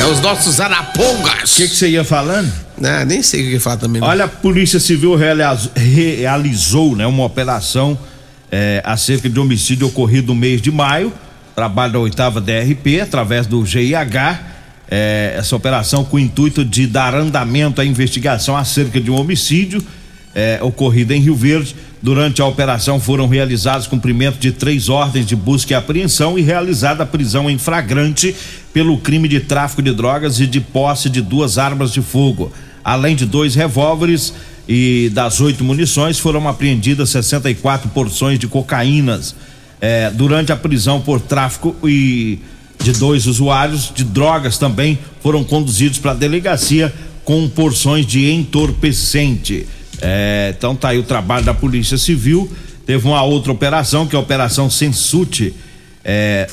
É 0.00 0.04
os 0.06 0.20
nossos 0.20 0.60
arapongas. 0.60 1.52
O 1.52 1.56
que 1.56 1.68
você 1.68 1.88
ia 1.88 2.04
falando? 2.04 2.52
Ah, 2.82 3.04
nem 3.04 3.22
sei 3.22 3.40
o 3.42 3.44
que 3.46 3.50
ia 3.52 3.60
falar 3.60 3.76
também. 3.78 4.00
não. 4.00 4.08
Olha, 4.08 4.24
a 4.24 4.28
Polícia 4.28 4.80
Civil 4.80 5.14
realiz- 5.16 5.70
realizou 5.74 6.96
né, 6.96 7.06
uma 7.06 7.24
operação 7.24 7.98
é, 8.52 8.82
acerca 8.84 9.28
de 9.28 9.38
homicídio 9.38 9.86
ocorrido 9.86 10.28
no 10.28 10.34
mês 10.34 10.60
de 10.60 10.70
maio. 10.70 11.12
Trabalho 11.54 11.92
da 11.94 11.98
oitava 11.98 12.40
DRP, 12.40 13.00
através 13.02 13.46
do 13.46 13.64
GIH. 13.64 14.49
É, 14.90 15.34
essa 15.38 15.54
operação 15.54 16.04
com 16.04 16.16
o 16.16 16.20
intuito 16.20 16.64
de 16.64 16.86
dar 16.86 17.14
andamento 17.14 17.80
à 17.80 17.84
investigação 17.84 18.56
acerca 18.56 19.00
de 19.00 19.10
um 19.10 19.14
homicídio 19.14 19.80
é, 20.34 20.58
ocorrido 20.62 21.12
em 21.12 21.20
Rio 21.20 21.34
Verde. 21.34 21.76
Durante 22.02 22.40
a 22.40 22.46
operação 22.46 22.98
foram 22.98 23.28
realizados 23.28 23.86
cumprimento 23.86 24.38
de 24.38 24.52
três 24.52 24.88
ordens 24.88 25.26
de 25.26 25.36
busca 25.36 25.72
e 25.72 25.76
apreensão 25.76 26.38
e 26.38 26.42
realizada 26.42 27.02
a 27.02 27.06
prisão 27.06 27.48
em 27.48 27.58
flagrante 27.58 28.34
pelo 28.72 28.98
crime 28.98 29.28
de 29.28 29.40
tráfico 29.40 29.82
de 29.82 29.92
drogas 29.92 30.40
e 30.40 30.46
de 30.46 30.60
posse 30.60 31.08
de 31.08 31.20
duas 31.20 31.58
armas 31.58 31.92
de 31.92 32.00
fogo. 32.00 32.52
Além 32.82 33.14
de 33.14 33.26
dois 33.26 33.54
revólveres 33.54 34.32
e 34.66 35.10
das 35.12 35.40
oito 35.40 35.62
munições, 35.62 36.18
foram 36.18 36.48
apreendidas 36.48 37.10
64 37.10 37.90
porções 37.90 38.38
de 38.38 38.48
cocaínas. 38.48 39.34
É, 39.82 40.10
durante 40.10 40.52
a 40.52 40.56
prisão 40.56 41.00
por 41.00 41.20
tráfico 41.20 41.74
e 41.84 42.38
de 42.82 42.92
dois 42.92 43.26
usuários 43.26 43.92
de 43.94 44.04
drogas 44.04 44.56
também 44.56 44.98
foram 45.22 45.44
conduzidos 45.44 45.98
para 45.98 46.12
a 46.12 46.14
delegacia 46.14 46.92
com 47.24 47.48
porções 47.48 48.06
de 48.06 48.30
entorpecente. 48.32 49.66
É, 50.00 50.54
então 50.56 50.74
tá 50.74 50.88
aí 50.88 50.98
o 50.98 51.02
trabalho 51.02 51.44
da 51.44 51.52
Polícia 51.52 51.98
Civil. 51.98 52.50
Teve 52.86 53.06
uma 53.06 53.22
outra 53.22 53.52
operação, 53.52 54.06
que 54.06 54.16
é 54.16 54.18
a 54.18 54.22
Operação 54.22 54.70
Sensute, 54.70 55.54
é, 56.04 56.48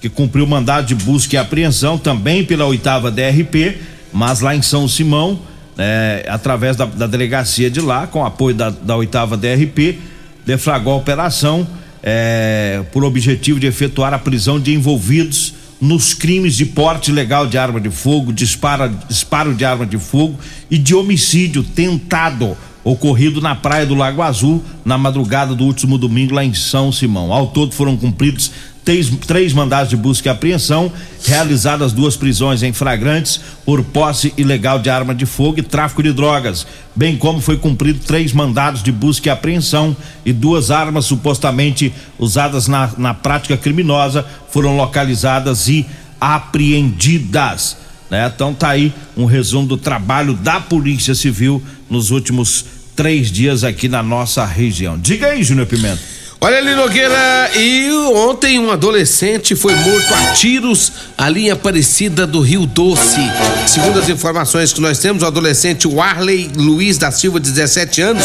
que 0.00 0.08
cumpriu 0.08 0.46
mandado 0.46 0.86
de 0.86 0.94
busca 0.94 1.36
e 1.36 1.38
apreensão 1.38 1.96
também 1.96 2.44
pela 2.44 2.64
oitava 2.64 3.10
DRP, 3.10 3.78
mas 4.12 4.40
lá 4.40 4.56
em 4.56 4.62
São 4.62 4.88
Simão, 4.88 5.38
é, 5.78 6.26
através 6.28 6.74
da, 6.74 6.86
da 6.86 7.06
delegacia 7.06 7.70
de 7.70 7.80
lá, 7.80 8.06
com 8.06 8.24
apoio 8.24 8.56
da, 8.56 8.70
da 8.70 8.96
oitava 8.96 9.36
DRP, 9.36 9.98
deflagrou 10.44 10.94
a 10.94 10.96
operação 10.96 11.64
é, 12.02 12.82
por 12.92 13.04
objetivo 13.04 13.60
de 13.60 13.66
efetuar 13.66 14.12
a 14.12 14.18
prisão 14.18 14.58
de 14.58 14.74
envolvidos 14.74 15.54
nos 15.80 16.14
crimes 16.14 16.54
de 16.56 16.64
porte 16.64 17.10
ilegal 17.10 17.46
de 17.46 17.58
arma 17.58 17.80
de 17.80 17.90
fogo, 17.90 18.32
dispara, 18.32 18.88
disparo 19.08 19.54
de 19.54 19.64
arma 19.64 19.84
de 19.84 19.98
fogo 19.98 20.38
e 20.70 20.78
de 20.78 20.94
homicídio 20.94 21.62
tentado 21.62 22.56
ocorrido 22.84 23.40
na 23.40 23.54
praia 23.54 23.86
do 23.86 23.94
Lago 23.94 24.22
Azul 24.22 24.62
na 24.84 24.98
madrugada 24.98 25.54
do 25.54 25.64
último 25.64 25.98
domingo 25.98 26.34
lá 26.34 26.44
em 26.44 26.54
São 26.54 26.90
Simão. 26.92 27.32
Ao 27.32 27.48
todo 27.48 27.74
foram 27.74 27.96
cumpridos 27.96 28.50
três, 28.84 29.08
três 29.26 29.52
mandados 29.52 29.90
de 29.90 29.96
busca 29.96 30.28
e 30.28 30.30
apreensão, 30.30 30.92
realizadas 31.24 31.92
duas 31.92 32.16
prisões 32.16 32.62
em 32.62 32.72
flagrantes 32.72 33.40
por 33.64 33.82
posse 33.82 34.32
ilegal 34.36 34.78
de 34.78 34.90
arma 34.90 35.14
de 35.14 35.24
fogo 35.26 35.60
e 35.60 35.62
tráfico 35.62 36.02
de 36.02 36.12
drogas, 36.12 36.66
bem 36.94 37.16
como 37.16 37.40
foi 37.40 37.56
cumprido 37.56 38.00
três 38.00 38.32
mandados 38.32 38.82
de 38.82 38.90
busca 38.90 39.28
e 39.28 39.30
apreensão 39.30 39.96
e 40.24 40.32
duas 40.32 40.70
armas 40.70 41.04
supostamente 41.04 41.92
usadas 42.18 42.66
na, 42.66 42.90
na 42.98 43.14
prática 43.14 43.56
criminosa 43.56 44.26
foram 44.50 44.76
localizadas 44.76 45.68
e 45.68 45.86
apreendidas. 46.20 47.76
Né? 48.10 48.30
Então 48.34 48.52
tá 48.52 48.70
aí 48.70 48.92
um 49.16 49.24
resumo 49.24 49.66
do 49.66 49.76
trabalho 49.76 50.34
da 50.34 50.60
Polícia 50.60 51.14
Civil 51.14 51.62
nos 51.88 52.10
últimos 52.10 52.64
três 52.94 53.30
dias 53.30 53.64
aqui 53.64 53.88
na 53.88 54.02
nossa 54.02 54.44
região. 54.44 54.98
Diga 54.98 55.28
aí, 55.28 55.42
Júnior 55.42 55.66
Pimenta. 55.66 56.11
Olha 56.44 56.58
ali, 56.58 56.74
Nogueira, 56.74 57.52
e 57.54 57.88
ontem 58.16 58.58
um 58.58 58.72
adolescente 58.72 59.54
foi 59.54 59.76
morto 59.76 60.12
a 60.12 60.32
tiros 60.32 60.90
ali 61.16 61.46
em 61.46 61.50
Aparecida 61.52 62.26
do 62.26 62.40
Rio 62.40 62.66
Doce. 62.66 63.20
Segundo 63.64 64.00
as 64.00 64.08
informações 64.08 64.72
que 64.72 64.80
nós 64.80 64.98
temos, 64.98 65.22
o 65.22 65.26
adolescente 65.26 65.86
Warley 65.86 66.50
Luiz 66.56 66.98
da 66.98 67.12
Silva, 67.12 67.38
de 67.38 67.48
17 67.48 68.00
anos, 68.02 68.24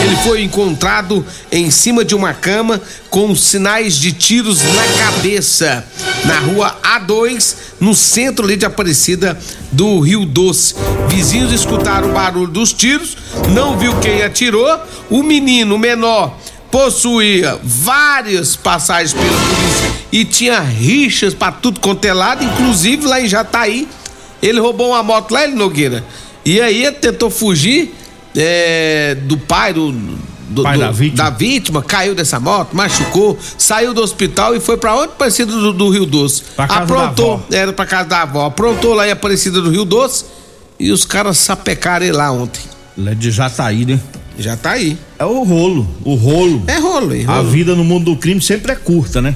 ele 0.00 0.14
foi 0.18 0.44
encontrado 0.44 1.26
em 1.50 1.68
cima 1.68 2.04
de 2.04 2.14
uma 2.14 2.32
cama 2.32 2.80
com 3.10 3.34
sinais 3.34 3.96
de 3.96 4.12
tiros 4.12 4.62
na 4.62 5.06
cabeça, 5.06 5.84
na 6.26 6.38
rua 6.38 6.76
A2, 6.80 7.56
no 7.80 7.92
centro 7.92 8.44
ali 8.44 8.56
de 8.56 8.66
Aparecida 8.66 9.36
do 9.72 9.98
Rio 9.98 10.24
Doce. 10.24 10.76
Vizinhos 11.08 11.52
escutaram 11.52 12.10
o 12.10 12.12
barulho 12.12 12.46
dos 12.46 12.72
tiros, 12.72 13.16
não 13.52 13.76
viu 13.76 13.98
quem 13.98 14.22
atirou, 14.22 14.78
o 15.10 15.24
menino 15.24 15.76
menor 15.76 16.38
possuía 16.70 17.58
várias 17.62 18.54
passagens 18.56 19.12
pela 19.12 19.26
polícia 19.26 19.90
e 20.12 20.24
tinha 20.24 20.60
rixas 20.60 21.34
pra 21.34 21.50
tudo 21.52 21.80
quanto 21.80 22.04
é 22.04 22.12
lado, 22.12 22.44
inclusive 22.44 23.06
lá 23.06 23.20
em 23.20 23.28
Jataí. 23.28 23.88
Ele 24.42 24.60
roubou 24.60 24.88
uma 24.90 25.02
moto 25.02 25.32
lá, 25.32 25.44
ele 25.44 25.54
Nogueira. 25.54 26.04
E 26.44 26.60
aí 26.60 26.84
ele 26.84 26.96
tentou 26.96 27.28
fugir 27.30 27.94
é, 28.36 29.16
do 29.22 29.36
pai 29.36 29.72
do, 29.72 29.90
do- 30.48 30.62
Pai 30.62 30.76
do- 30.76 30.80
da 30.80 30.90
vítima. 30.92 31.24
da 31.24 31.30
vítima, 31.30 31.82
caiu 31.82 32.14
dessa 32.14 32.38
moto, 32.38 32.74
machucou, 32.76 33.38
saiu 33.58 33.92
do 33.92 34.00
hospital 34.00 34.54
e 34.54 34.60
foi 34.60 34.76
pra 34.76 34.94
onde? 34.94 35.12
Aparecida 35.12 35.50
do, 35.50 35.72
do 35.72 35.88
Rio 35.90 36.06
Doce. 36.06 36.42
Pra 36.54 36.66
casa 36.68 36.80
da 36.80 36.84
Aprontou, 36.84 37.34
avó. 37.34 37.44
era 37.50 37.72
pra 37.72 37.84
casa 37.86 38.08
da 38.08 38.22
avó. 38.22 38.46
Aprontou 38.46 38.94
lá 38.94 39.06
em 39.08 39.10
Aparecida 39.10 39.60
do 39.60 39.70
Rio 39.70 39.84
Doce 39.84 40.24
e 40.78 40.90
os 40.92 41.04
caras 41.04 41.36
sapecaram 41.38 42.06
ele 42.06 42.16
lá 42.16 42.30
ontem. 42.30 42.60
Ele 42.96 43.10
é 43.10 43.14
de 43.14 43.30
Jataí, 43.30 43.84
né? 43.84 43.98
Já 44.38 44.56
tá 44.56 44.72
aí. 44.72 44.96
É 45.18 45.24
o 45.24 45.42
rolo, 45.42 45.86
o 46.04 46.14
rolo. 46.14 46.62
É 46.66 46.78
rolo, 46.78 47.14
hein? 47.14 47.24
A 47.26 47.38
Rolo. 47.38 47.50
vida 47.50 47.74
no 47.74 47.82
mundo 47.84 48.06
do 48.12 48.16
crime 48.16 48.40
sempre 48.40 48.72
é 48.72 48.76
curta, 48.76 49.20
né? 49.20 49.34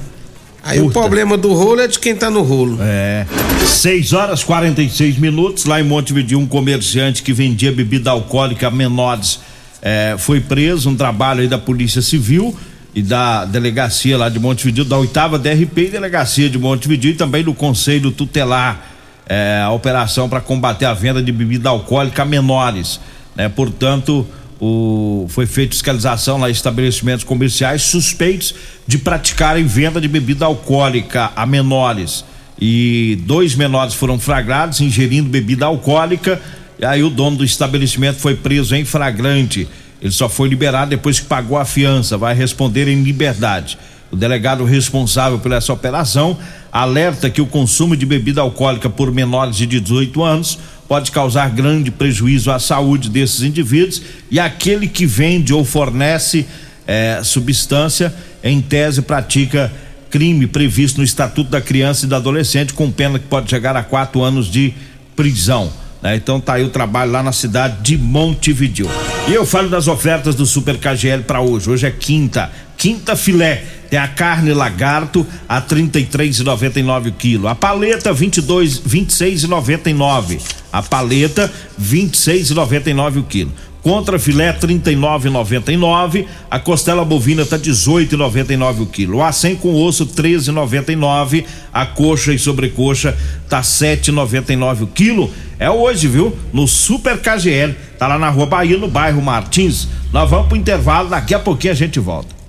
Aí 0.65 0.79
o 0.79 0.85
Curta. 0.85 1.01
problema 1.01 1.37
do 1.37 1.53
rolo 1.53 1.81
é 1.81 1.89
de 1.89 1.99
quem 1.99 2.15
tá 2.15 2.31
no 2.31 2.43
rolo. 2.43 2.79
É. 2.81 3.27
6 3.67 4.13
horas 4.13 4.45
46 4.45 5.19
minutos. 5.19 5.65
Lá 5.65 5.81
em 5.81 5.83
Montevideo, 5.83 6.39
um 6.39 6.47
comerciante 6.47 7.23
que 7.23 7.33
vendia 7.33 7.73
bebida 7.73 8.11
alcoólica 8.13 8.69
a 8.69 8.71
menores 8.71 9.41
é, 9.83 10.15
foi 10.17 10.41
preso. 10.41 10.89
Um 10.89 10.95
trabalho 10.95 11.41
aí 11.41 11.49
da 11.49 11.59
Polícia 11.59 12.01
Civil 12.01 12.57
e 12.95 13.03
da 13.03 13.45
delegacia 13.45 14.17
lá 14.17 14.29
de 14.29 14.39
Montevideo, 14.39 14.85
da 14.85 14.97
oitava 14.99 15.37
DRP 15.39 15.79
e 15.79 15.89
delegacia 15.89 16.49
de 16.49 16.59
Montevideo 16.59 17.11
e 17.11 17.15
também 17.15 17.43
do 17.43 17.53
Conselho 17.53 18.13
Tutelar. 18.13 18.89
É, 19.27 19.63
a 19.65 19.71
operação 19.71 20.29
para 20.29 20.41
combater 20.41 20.85
a 20.85 20.93
venda 20.95 21.23
de 21.23 21.33
bebida 21.33 21.71
alcoólica 21.71 22.23
a 22.23 22.25
menores. 22.25 23.01
Né? 23.35 23.49
Portanto, 23.49 24.27
o, 24.65 25.27
foi 25.29 25.45
feita 25.45 25.73
fiscalização 25.73 26.39
lá 26.39 26.49
em 26.49 26.53
estabelecimentos 26.53 27.25
comerciais 27.25 27.83
suspeitos 27.83 28.55
de 28.87 28.97
praticarem 28.97 29.67
venda 29.67 30.01
de 30.01 30.07
bebida 30.07 30.45
alcoólica 30.45 31.33
a 31.35 31.45
menores. 31.45 32.25
E 32.61 33.19
dois 33.27 33.57
menores 33.57 33.93
foram 33.93 34.21
flagrados 34.21 34.81
ingerindo 34.81 35.29
bebida 35.29 35.67
alcoólica. 35.67 36.41
E 36.79 36.85
aí 36.85 37.03
o 37.03 37.11
dono 37.11 37.39
do 37.39 37.45
estabelecimento 37.45 38.21
foi 38.21 38.37
preso 38.37 38.77
em 38.77 38.85
flagrante. 38.85 39.67
Ele 40.01 40.13
só 40.13 40.29
foi 40.29 40.49
liberado 40.49 40.91
depois 40.91 41.19
que 41.19 41.27
pagou 41.27 41.59
a 41.59 41.65
fiança, 41.65 42.17
vai 42.17 42.33
responder 42.33 42.87
em 42.87 43.03
liberdade. 43.03 43.77
O 44.13 44.17
delegado 44.17 44.63
responsável 44.63 45.41
por 45.41 45.51
essa 45.51 45.73
operação 45.73 46.39
alerta 46.71 47.29
que 47.29 47.41
o 47.41 47.47
consumo 47.47 47.97
de 47.97 48.07
bebida 48.07 48.41
alcoólica 48.41 48.89
por 48.89 49.11
menores 49.11 49.57
de 49.57 49.67
18 49.67 50.23
anos 50.23 50.57
pode 50.93 51.11
causar 51.11 51.49
grande 51.49 51.91
prejuízo 51.91 52.51
à 52.51 52.59
saúde 52.59 53.09
desses 53.09 53.41
indivíduos 53.41 54.03
e 54.31 54.39
aquele 54.39 54.87
que 54.87 55.07
vende 55.07 55.55
ou 55.55 55.65
fornece 55.65 56.45
eh, 56.87 57.19
substância, 57.25 58.15
em 58.45 58.61
tese, 58.61 59.01
pratica 59.01 59.73
crime 60.11 60.47
previsto 60.47 60.99
no 60.99 61.03
Estatuto 61.03 61.49
da 61.49 61.63
Criança 61.63 62.05
e 62.05 62.09
do 62.11 62.15
Adolescente, 62.15 62.75
com 62.75 62.91
pena 62.91 63.19
que 63.19 63.25
pode 63.25 63.49
chegar 63.49 63.75
a 63.75 63.83
quatro 63.83 64.21
anos 64.21 64.51
de 64.51 64.75
prisão. 65.17 65.73
né? 66.03 66.15
Então 66.15 66.39
tá 66.39 66.57
aí 66.57 66.63
o 66.63 66.69
trabalho 66.69 67.11
lá 67.11 67.23
na 67.23 67.33
cidade 67.33 67.81
de 67.81 67.97
Montevideo. 67.97 68.91
E 69.27 69.33
eu 69.33 69.47
falo 69.47 69.71
das 69.71 69.89
ofertas 69.89 70.35
do 70.35 70.45
Super 70.45 70.77
KGL 70.77 71.23
para 71.23 71.41
hoje. 71.41 71.71
Hoje 71.71 71.87
é 71.87 71.91
quinta, 71.91 72.53
quinta 72.77 73.17
filé. 73.17 73.65
Tem 73.93 73.99
a 73.99 74.09
carne 74.09 74.55
lagarto 74.55 75.27
a 75.47 75.61
33,99 75.61 77.09
o 77.09 77.13
quilo. 77.13 77.47
A 77.47 77.55
paleta 77.55 78.11
22, 78.11 78.81
26,99. 78.81 80.41
A 80.73 80.83
paleta 80.83 81.53
26,99 81.79 83.19
o 83.19 83.23
quilo. 83.23 83.53
Contra 83.83 84.19
filé 84.19 84.51
39,99. 84.55 86.25
A 86.51 86.59
costela 86.59 87.05
bovina 87.05 87.45
tá 87.45 87.59
18,99 87.59 88.81
o 88.81 88.87
quilo. 88.87 89.19
O 89.19 89.23
acém 89.23 89.55
com 89.55 89.75
osso 89.75 90.07
13,99. 90.07 91.45
A 91.71 91.85
coxa 91.85 92.33
e 92.33 92.39
sobrecoxa 92.39 93.15
tá 93.47 93.61
7,99 93.61 94.85
o 94.85 94.87
quilo. 94.87 95.31
É 95.59 95.71
hoje, 95.71 96.09
viu? 96.09 96.35
No 96.51 96.67
Super 96.67 97.21
KGL. 97.21 97.75
Tá 97.99 98.07
lá 98.07 98.19
na 98.19 98.31
Rua 98.31 98.47
Bahia, 98.47 98.79
no 98.79 98.89
bairro 98.89 99.21
Martins. 99.21 99.87
Nós 100.11 100.31
vamos 100.31 100.49
pro 100.49 100.57
intervalo, 100.57 101.11
daqui 101.11 101.35
a 101.35 101.39
pouquinho 101.39 101.75
a 101.75 101.77
gente 101.77 102.01
volta. 102.01 102.42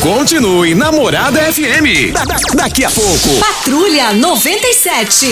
Continue 0.00 0.74
Namorada 0.74 1.40
FM. 1.52 2.12
Da- 2.12 2.24
da- 2.24 2.36
daqui 2.54 2.84
a 2.84 2.90
pouco. 2.90 3.38
Patrulha 3.40 4.12
97. 4.12 5.26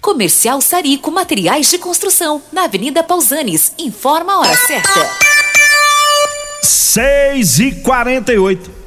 Comercial 0.00 0.60
Sarico 0.60 1.10
Materiais 1.10 1.70
de 1.70 1.78
Construção, 1.78 2.42
na 2.52 2.64
Avenida 2.64 3.02
Pausanes. 3.02 3.72
Informa 3.78 4.34
a 4.34 4.38
hora 4.40 4.56
certa. 4.66 5.10
6 6.62 7.58
e 7.60 7.72
48 7.82 8.70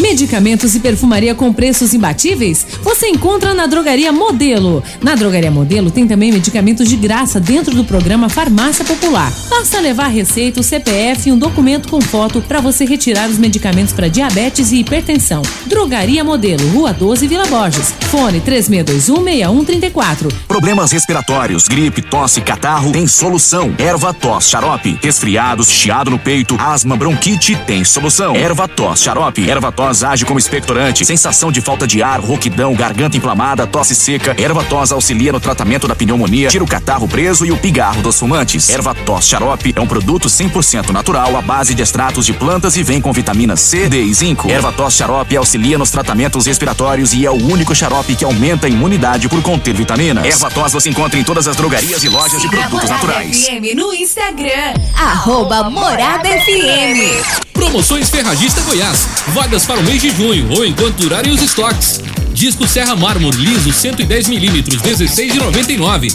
Medicamentos 0.00 0.76
e 0.76 0.80
perfumaria 0.80 1.34
com 1.34 1.52
preços 1.52 1.92
imbatíveis? 1.92 2.64
Você 2.82 3.08
encontra 3.08 3.52
na 3.52 3.66
Drogaria 3.66 4.12
Modelo. 4.12 4.80
Na 5.02 5.16
Drogaria 5.16 5.50
Modelo 5.50 5.90
tem 5.90 6.06
também 6.06 6.30
medicamentos 6.30 6.88
de 6.88 6.96
graça 6.96 7.40
dentro 7.40 7.74
do 7.74 7.82
programa 7.82 8.28
Farmácia 8.28 8.84
Popular. 8.84 9.32
Basta 9.50 9.80
levar 9.80 10.06
receita, 10.06 10.62
CPF 10.62 11.28
e 11.28 11.32
um 11.32 11.38
documento 11.38 11.88
com 11.88 12.00
foto 12.00 12.40
para 12.40 12.60
você 12.60 12.84
retirar 12.84 13.28
os 13.28 13.38
medicamentos 13.38 13.92
para 13.92 14.06
diabetes 14.08 14.70
e 14.70 14.76
hipertensão. 14.76 15.42
Drogaria 15.66 16.22
Modelo, 16.22 16.68
Rua 16.68 16.92
12, 16.92 17.26
Vila 17.26 17.46
Borges. 17.46 17.92
Fone 18.08 18.40
36216134. 18.40 20.32
Problemas 20.46 20.92
respiratórios, 20.92 21.66
gripe, 21.66 22.02
tosse, 22.02 22.40
catarro, 22.40 22.92
tem 22.92 23.08
solução. 23.08 23.74
Erva 23.76 24.14
tos, 24.14 24.48
xarope. 24.48 24.96
Resfriados, 25.02 25.68
chiado 25.68 26.08
no 26.08 26.20
peito, 26.20 26.56
asma, 26.60 26.96
bronquite, 26.96 27.56
tem 27.66 27.84
solução. 27.84 28.36
Erva 28.36 28.68
tos, 28.68 29.02
xarope. 29.02 29.50
Erva 29.50 29.72
tos 29.72 29.87
age 30.02 30.24
como 30.24 30.38
expectorante. 30.38 31.04
Sensação 31.04 31.50
de 31.50 31.60
falta 31.60 31.86
de 31.86 32.02
ar, 32.02 32.20
rouquidão, 32.20 32.74
garganta 32.74 33.16
inflamada, 33.16 33.66
tosse 33.66 33.94
seca. 33.94 34.34
Erva 34.38 34.62
tos 34.64 34.92
auxilia 34.92 35.32
no 35.32 35.40
tratamento 35.40 35.88
da 35.88 35.94
pneumonia, 35.94 36.48
tira 36.48 36.62
o 36.62 36.68
catarro 36.68 37.08
preso 37.08 37.44
e 37.44 37.50
o 37.50 37.56
pigarro 37.56 38.02
dos 38.02 38.18
fumantes. 38.18 38.68
Erva 38.68 38.94
tos 38.94 39.26
xarope 39.26 39.72
é 39.74 39.80
um 39.80 39.86
produto 39.86 40.28
100% 40.28 40.90
natural 40.90 41.36
à 41.36 41.42
base 41.42 41.74
de 41.74 41.82
extratos 41.82 42.26
de 42.26 42.32
plantas 42.32 42.76
e 42.76 42.82
vem 42.82 43.00
com 43.00 43.12
vitaminas 43.12 43.60
C, 43.60 43.88
D 43.88 44.02
e 44.02 44.14
zinco. 44.14 44.50
Erva 44.50 44.72
tos 44.72 44.94
xarope 44.94 45.36
auxilia 45.36 45.78
nos 45.78 45.90
tratamentos 45.90 46.46
respiratórios 46.46 47.12
e 47.12 47.24
é 47.24 47.30
o 47.30 47.34
único 47.34 47.74
xarope 47.74 48.14
que 48.14 48.24
aumenta 48.24 48.66
a 48.66 48.70
imunidade 48.70 49.28
por 49.28 49.42
conter 49.42 49.74
vitaminas. 49.74 50.24
Erva 50.24 50.50
tos 50.50 50.72
você 50.72 50.90
encontra 50.90 51.18
em 51.18 51.24
todas 51.24 51.48
as 51.48 51.56
drogarias 51.56 52.04
e 52.04 52.08
lojas 52.08 52.40
de 52.40 52.48
produtos 52.48 52.88
naturais. 52.88 53.46
FM 53.46 53.74
no 53.74 53.92
Instagram. 53.92 54.74
Arroba 54.96 55.70
Morada 55.70 56.28
FM. 56.28 57.47
Promoções 57.58 58.08
Ferragista 58.08 58.60
Goiás. 58.62 59.08
Vagas 59.34 59.66
para 59.66 59.80
o 59.80 59.82
mês 59.82 60.00
de 60.00 60.10
junho 60.10 60.48
ou 60.52 60.64
enquanto 60.64 60.94
durarem 60.98 61.32
os 61.32 61.42
estoques. 61.42 62.00
Disco 62.32 62.68
Serra 62.68 62.94
Mármore 62.94 63.36
liso 63.36 63.70
110mm 63.70 64.80
16,99. 64.80 66.14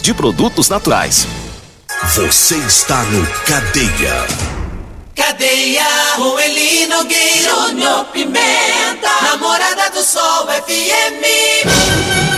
de 0.00 0.14
produtos 0.14 0.68
naturais. 0.68 1.26
Você 2.14 2.54
está 2.54 3.02
no 3.02 3.26
Cadeia. 3.44 4.24
Cadeia, 5.12 5.82
Rueli 6.16 6.86
Nogueira, 6.86 7.50
Júnior 7.50 8.04
Pimenta, 8.12 9.10
Namorada 9.22 9.90
do 9.90 10.04
Sol 10.04 10.46
FM. 10.46 12.35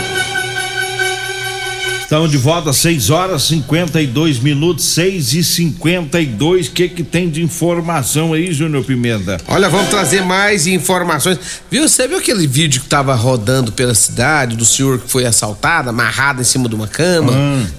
Estamos 2.09 2.31
de 2.31 2.39
volta, 2.39 2.73
6 2.73 3.11
horas 3.11 3.43
52 3.43 4.39
minutos, 4.39 4.83
6 4.87 5.35
e 5.35 5.45
52 5.45 6.69
O 6.69 6.71
que 6.71 6.89
que 6.89 7.03
tem 7.03 7.29
de 7.29 7.43
informação 7.43 8.33
aí, 8.33 8.51
Júnior 8.51 8.83
Pimenta? 8.83 9.37
Olha, 9.47 9.69
vamos 9.69 9.91
trazer 9.91 10.23
mais 10.25 10.67
informações. 10.67 11.39
Viu? 11.71 11.87
Você 11.87 12.09
viu 12.09 12.17
aquele 12.17 12.47
vídeo 12.47 12.81
que 12.81 12.89
tava 12.89 13.15
rodando 13.15 13.73
pela 13.73 13.95
cidade 13.95 14.57
do 14.57 14.65
senhor 14.65 15.01
que 15.01 15.11
foi 15.11 15.27
assaltado, 15.27 15.91
amarrado 15.91 16.41
em 16.41 16.45
cima 16.45 16.67
de 16.67 16.75
uma 16.75 16.89
cama, 16.89 17.31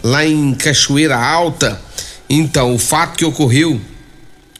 lá 0.03 0.23
em 0.23 0.53
Cachoeira 0.53 1.17
Alta? 1.17 1.81
Então, 2.29 2.75
o 2.75 2.77
fato 2.77 3.17
que 3.17 3.25
ocorreu 3.25 3.81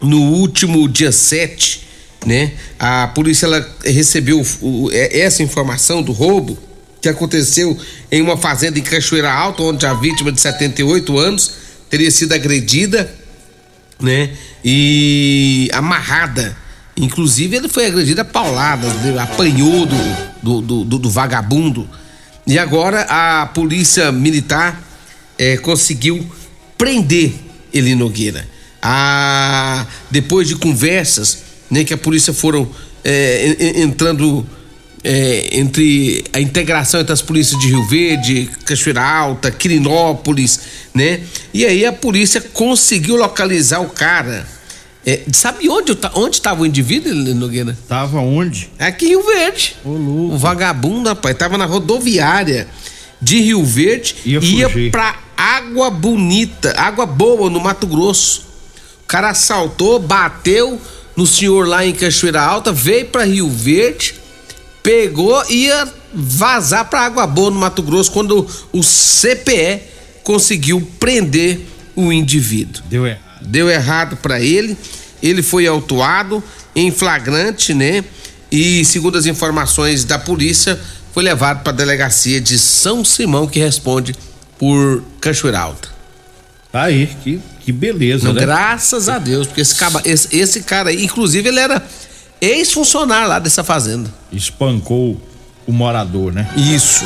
no 0.02 0.20
último 0.32 0.90
dia 0.90 1.12
7, 1.12 1.88
né? 2.26 2.54
A 2.80 3.08
polícia 3.10 3.46
ela 3.46 3.64
recebeu 3.86 4.44
o- 4.62 4.90
é- 4.92 5.20
essa 5.20 5.44
informação 5.44 6.02
do 6.02 6.12
roubo 6.12 6.58
que 7.02 7.08
aconteceu 7.10 7.78
em 8.12 8.22
uma 8.22 8.38
fazenda 8.38 8.78
em 8.78 8.82
Cachoeira 8.82 9.32
Alta, 9.32 9.64
onde 9.64 9.86
a 9.86 9.94
vítima 9.94 10.32
de 10.32 10.42
78 10.42 11.18
anos 11.18 11.52
teria 11.90 12.12
sido 12.12 12.34
agredida 12.34 13.10
né? 14.02 14.30
E 14.64 15.70
amarrada. 15.74 16.56
Inclusive 16.96 17.58
ele 17.58 17.68
foi 17.70 17.86
agredido 17.86 18.22
a 18.22 18.26
pauladas, 18.26 18.92
apanhou 19.20 19.86
do, 19.86 19.96
do, 20.42 20.62
do, 20.62 20.84
do, 20.86 21.00
do 21.00 21.10
vagabundo. 21.10 21.90
E 22.48 22.58
agora 22.58 23.02
a 23.10 23.46
polícia 23.48 24.12
militar 24.12 24.82
eh, 25.38 25.58
conseguiu 25.58 26.26
prender 26.78 27.34
Eli 27.74 27.94
Nogueira. 27.96 28.48
Ah, 28.82 29.86
depois 30.10 30.48
de 30.48 30.56
conversas, 30.56 31.40
né, 31.70 31.84
que 31.84 31.94
a 31.94 31.98
polícia 31.98 32.34
foram 32.34 32.70
en- 33.04 33.82
entrando 33.82 34.46
eh, 35.04 35.50
entre 35.54 36.24
a 36.34 36.40
integração 36.40 37.00
entre 37.02 37.14
as 37.14 37.22
polícias 37.22 37.60
de 37.60 37.68
Rio 37.68 37.88
Verde, 37.88 38.50
Cachoeira 38.66 39.02
Alta, 39.04 39.52
Quirinópolis, 39.52 40.60
né? 40.94 41.22
E 41.54 41.66
aí 41.66 41.86
a 41.86 41.94
polícia 41.94 42.42
conseguiu 42.42 43.16
localizar 43.16 43.80
o 43.80 43.90
cara. 43.90 44.46
Eh, 45.06 45.22
sabe 45.32 45.70
onde 45.70 45.98
onde 46.14 46.36
estava 46.36 46.62
o 46.62 46.66
indivíduo, 46.66 47.14
Nogueira? 47.14 47.78
Tava 47.88 48.20
onde? 48.20 48.70
Aqui 48.78 49.06
em 49.06 49.10
Rio 49.10 49.24
Verde. 49.24 49.76
O 49.86 50.38
vagabundo, 50.38 51.10
rapaz, 51.10 51.38
tava 51.38 51.58
na 51.58 51.66
rodoviária 51.66 52.68
de 53.22 53.40
Rio 53.42 53.64
Verde 53.64 54.16
Ia 54.26 54.40
e 54.40 54.56
ia 54.58 54.70
fugir. 54.70 54.92
pra 54.92 55.18
Água 55.36 55.90
Bonita, 55.90 56.74
Água 56.78 57.06
Boa, 57.06 57.50
no 57.50 57.60
Mato 57.60 57.88
Grosso. 57.88 58.42
O 59.04 59.08
cara 59.08 59.30
assaltou, 59.30 60.00
bateu 60.00 60.80
no 61.16 61.26
senhor 61.26 61.68
lá 61.68 61.86
em 61.86 61.94
Cachoeira 61.94 62.42
Alta, 62.42 62.72
veio 62.72 63.06
pra 63.08 63.24
Rio 63.24 63.50
Verde, 63.50 64.16
pegou 64.90 65.44
e 65.48 65.66
ia 65.68 65.88
vazar 66.12 66.90
pra 66.90 67.02
Água 67.02 67.28
Boa, 67.28 67.52
no 67.52 67.60
Mato 67.60 67.84
Grosso, 67.84 68.12
quando 68.12 68.48
o 68.74 68.82
CPE 68.82 69.82
conseguiu 70.24 70.82
prender 71.00 71.62
o 71.96 72.12
indivíduo. 72.12 72.82
Deu 72.90 73.06
errado. 73.06 73.22
Deu 73.42 73.70
errado 73.70 74.18
pra 74.18 74.42
ele, 74.42 74.76
ele 75.22 75.44
foi 75.44 75.68
autuado 75.68 76.44
em 76.76 76.90
flagrante, 76.90 77.72
né? 77.72 78.04
E 78.52 78.84
segundo 78.84 79.16
as 79.16 79.28
informações 79.28 80.04
da 80.04 80.18
polícia, 80.18 80.80
foi 81.14 81.22
levado 81.22 81.62
pra 81.62 81.72
delegacia 81.72 82.42
de 82.42 82.58
São 82.58 83.06
Simão, 83.06 83.46
que 83.46 83.60
responde 83.60 84.16
por 84.58 85.04
Cachoeira 85.22 85.60
Alta. 85.60 85.88
Tá 86.72 86.84
Aí, 86.84 87.08
que, 87.24 87.40
que 87.60 87.72
beleza, 87.72 88.26
Não, 88.28 88.34
né? 88.34 88.42
graças 88.42 89.08
a 89.08 89.20
Deus, 89.20 89.46
porque 89.46 89.62
esse, 89.62 89.76
esse, 90.06 90.36
esse 90.36 90.62
cara 90.64 90.90
aí, 90.90 91.06
inclusive, 91.06 91.48
ele 91.48 91.60
era 91.60 91.84
ex-funcionário 92.42 93.28
lá 93.28 93.40
dessa 93.40 93.64
fazenda. 93.64 94.10
Espancou 94.32 95.20
o 95.70 95.72
morador, 95.72 96.34
né? 96.34 96.50
Isso. 96.58 97.06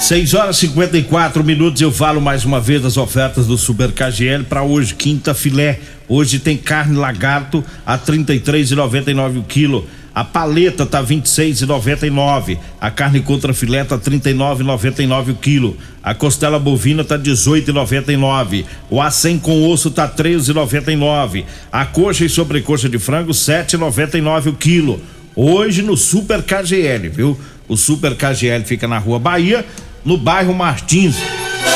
6 0.00 0.34
horas 0.34 0.56
e 0.56 0.60
54 0.68 1.42
minutos. 1.42 1.82
Eu 1.82 1.90
falo 1.90 2.20
mais 2.20 2.44
uma 2.44 2.60
vez 2.60 2.80
das 2.80 2.96
ofertas 2.96 3.46
do 3.46 3.58
Super 3.58 3.90
KGL 3.90 4.44
para 4.44 4.62
hoje, 4.62 4.94
quinta 4.94 5.34
filé. 5.34 5.80
Hoje 6.08 6.38
tem 6.38 6.56
carne 6.56 6.96
lagarto 6.96 7.64
a 7.84 7.94
R$ 7.94 8.02
33,99 8.06 9.38
o 9.38 9.42
quilo. 9.42 9.88
A 10.14 10.22
paleta 10.22 10.86
tá 10.86 11.00
R$ 11.00 11.06
26,99. 11.06 12.56
A 12.80 12.90
carne 12.90 13.20
contra 13.20 13.52
filé 13.52 13.82
tá 13.82 13.96
R$ 13.96 14.02
39,99 14.02 15.30
o 15.30 15.34
quilo. 15.34 15.76
A 16.02 16.14
costela 16.14 16.58
bovina 16.58 17.02
tá 17.02 17.16
R$ 17.16 17.22
18,99. 17.22 18.64
O 18.88 19.02
acém 19.02 19.38
com 19.38 19.68
osso 19.68 19.90
tá 19.90 20.04
R$ 20.04 20.12
13,99. 20.12 21.44
A 21.72 21.84
coxa 21.84 22.24
e 22.24 22.28
sobrecoxa 22.28 22.88
de 22.88 22.98
frango 22.98 23.32
R$ 23.32 23.38
7,99 23.38 24.46
o 24.46 24.52
quilo. 24.52 25.00
Hoje 25.34 25.82
no 25.82 25.96
Super 25.96 26.42
KGL, 26.42 27.08
viu? 27.08 27.38
O 27.68 27.76
Super 27.76 28.14
KGL 28.14 28.64
fica 28.64 28.86
na 28.86 28.98
Rua 28.98 29.18
Bahia, 29.18 29.66
no 30.04 30.16
bairro 30.16 30.54
Martins. 30.54 31.16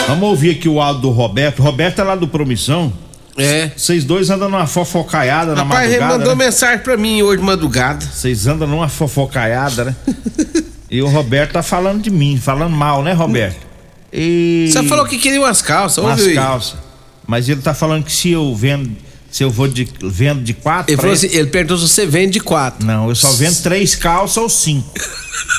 Vamos 0.06 0.28
ouvir 0.28 0.50
aqui 0.50 0.68
o 0.68 0.80
áudio 0.80 1.02
do 1.02 1.10
Roberto. 1.10 1.60
Roberto 1.60 2.00
é 2.00 2.04
lá 2.04 2.14
do 2.14 2.28
Promissão. 2.28 2.92
É. 3.38 3.70
Vocês 3.76 4.04
dois 4.04 4.30
andam 4.30 4.48
numa 4.48 4.66
fofocaiada 4.66 5.54
na 5.54 5.62
Rapaz, 5.62 5.90
ele 5.90 6.00
madrugada. 6.00 6.18
mandou 6.18 6.36
né? 6.36 6.44
mensagem 6.44 6.78
pra 6.80 6.96
mim 6.96 7.22
hoje 7.22 7.38
de 7.38 7.44
madrugada. 7.44 8.04
Vocês 8.04 8.46
andam 8.46 8.66
numa 8.66 8.88
fofocaiada, 8.88 9.84
né? 9.84 9.96
e 10.90 11.00
o 11.00 11.06
Roberto 11.06 11.52
tá 11.52 11.62
falando 11.62 12.02
de 12.02 12.10
mim, 12.10 12.36
falando 12.36 12.74
mal, 12.74 13.02
né, 13.02 13.12
Roberto? 13.12 13.66
E... 14.12 14.68
Você 14.72 14.82
falou 14.82 15.06
que 15.06 15.18
queria 15.18 15.40
umas 15.40 15.62
calças, 15.62 16.02
umas 16.02 16.18
ouviu 16.18 16.30
aí? 16.30 16.34
calças. 16.34 16.78
Mas 17.26 17.48
ele 17.48 17.60
tá 17.60 17.74
falando 17.74 18.04
que 18.04 18.12
se 18.12 18.30
eu 18.30 18.54
vendo, 18.54 18.90
se 19.30 19.44
eu 19.44 19.50
vou 19.50 19.68
de 19.68 19.86
vendo 20.02 20.42
de 20.42 20.54
quatro. 20.54 20.90
Ele 20.90 20.96
falou 21.00 21.12
assim, 21.12 21.28
ele 21.30 21.48
perguntou 21.48 21.76
se 21.76 21.86
você 21.86 22.06
vende 22.06 22.32
de 22.32 22.40
quatro. 22.40 22.84
Não, 22.86 23.08
eu 23.08 23.14
só 23.14 23.30
vendo 23.32 23.62
três 23.62 23.94
calças 23.94 24.36
ou 24.38 24.48
cinco. 24.48 24.92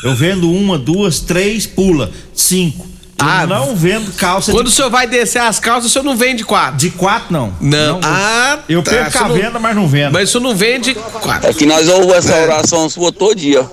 Eu 0.04 0.16
vendo 0.16 0.52
uma, 0.52 0.78
duas, 0.80 1.20
três, 1.20 1.66
pula. 1.68 2.12
Cinco. 2.34 2.89
Eu 3.20 3.26
Ah, 3.28 3.46
não 3.46 3.76
vendo 3.76 4.12
calça 4.14 4.52
Quando 4.52 4.68
de, 4.68 4.72
o 4.72 4.76
senhor 4.76 4.90
vai 4.90 5.06
descer 5.06 5.40
as 5.42 5.60
calças, 5.60 5.90
o 5.90 5.94
senhor 5.94 6.06
não 6.06 6.16
vende 6.16 6.44
quatro. 6.46 6.78
de 6.78 6.90
quatro, 6.92 7.34
não. 7.34 7.54
Não. 7.60 8.00
Não, 8.00 8.02
ah, 8.04 8.60
eu 8.70 8.82
tá. 8.82 8.92
perco 8.92 9.18
a 9.18 9.28
não- 9.28 9.36
venda, 9.36 9.60
mas 9.60 9.76
não 9.76 9.88
vendo. 9.88 10.14
Mas 10.14 10.30
o 10.30 10.32
senhor 10.32 10.44
não 10.44 10.56
vende 10.56 10.94
quatro. 10.96 11.50
É 11.50 11.54
que 11.54 11.66
nós 11.66 11.90
ouvimos 11.90 12.16
essa 12.16 12.36
oração 12.36 12.90
sua 12.90 13.12
todo 13.12 13.36
dia. 13.36 13.70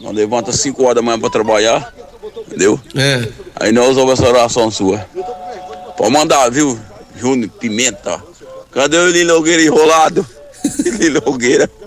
Nós 0.00 0.14
levanta 0.14 0.52
5 0.52 0.82
horas 0.82 0.96
da 0.96 1.02
manhã 1.02 1.18
pra 1.18 1.30
trabalhar, 1.30 1.92
entendeu? 2.46 2.78
É. 2.94 3.28
Aí 3.56 3.72
nós 3.72 3.96
ouvimos 3.96 4.20
essa 4.20 4.28
oração 4.28 4.70
sua. 4.70 5.06
Pode 5.96 6.12
mandar, 6.12 6.50
viu? 6.50 6.78
Júnior 7.16 7.50
Pimenta. 7.60 8.20
Cadê 8.72 8.96
o 8.98 9.08
Lino 9.10 9.34
Nogueira 9.34 9.62
enrolado? 9.62 10.26
Lino 10.98 11.22
Nogueira. 11.24 11.70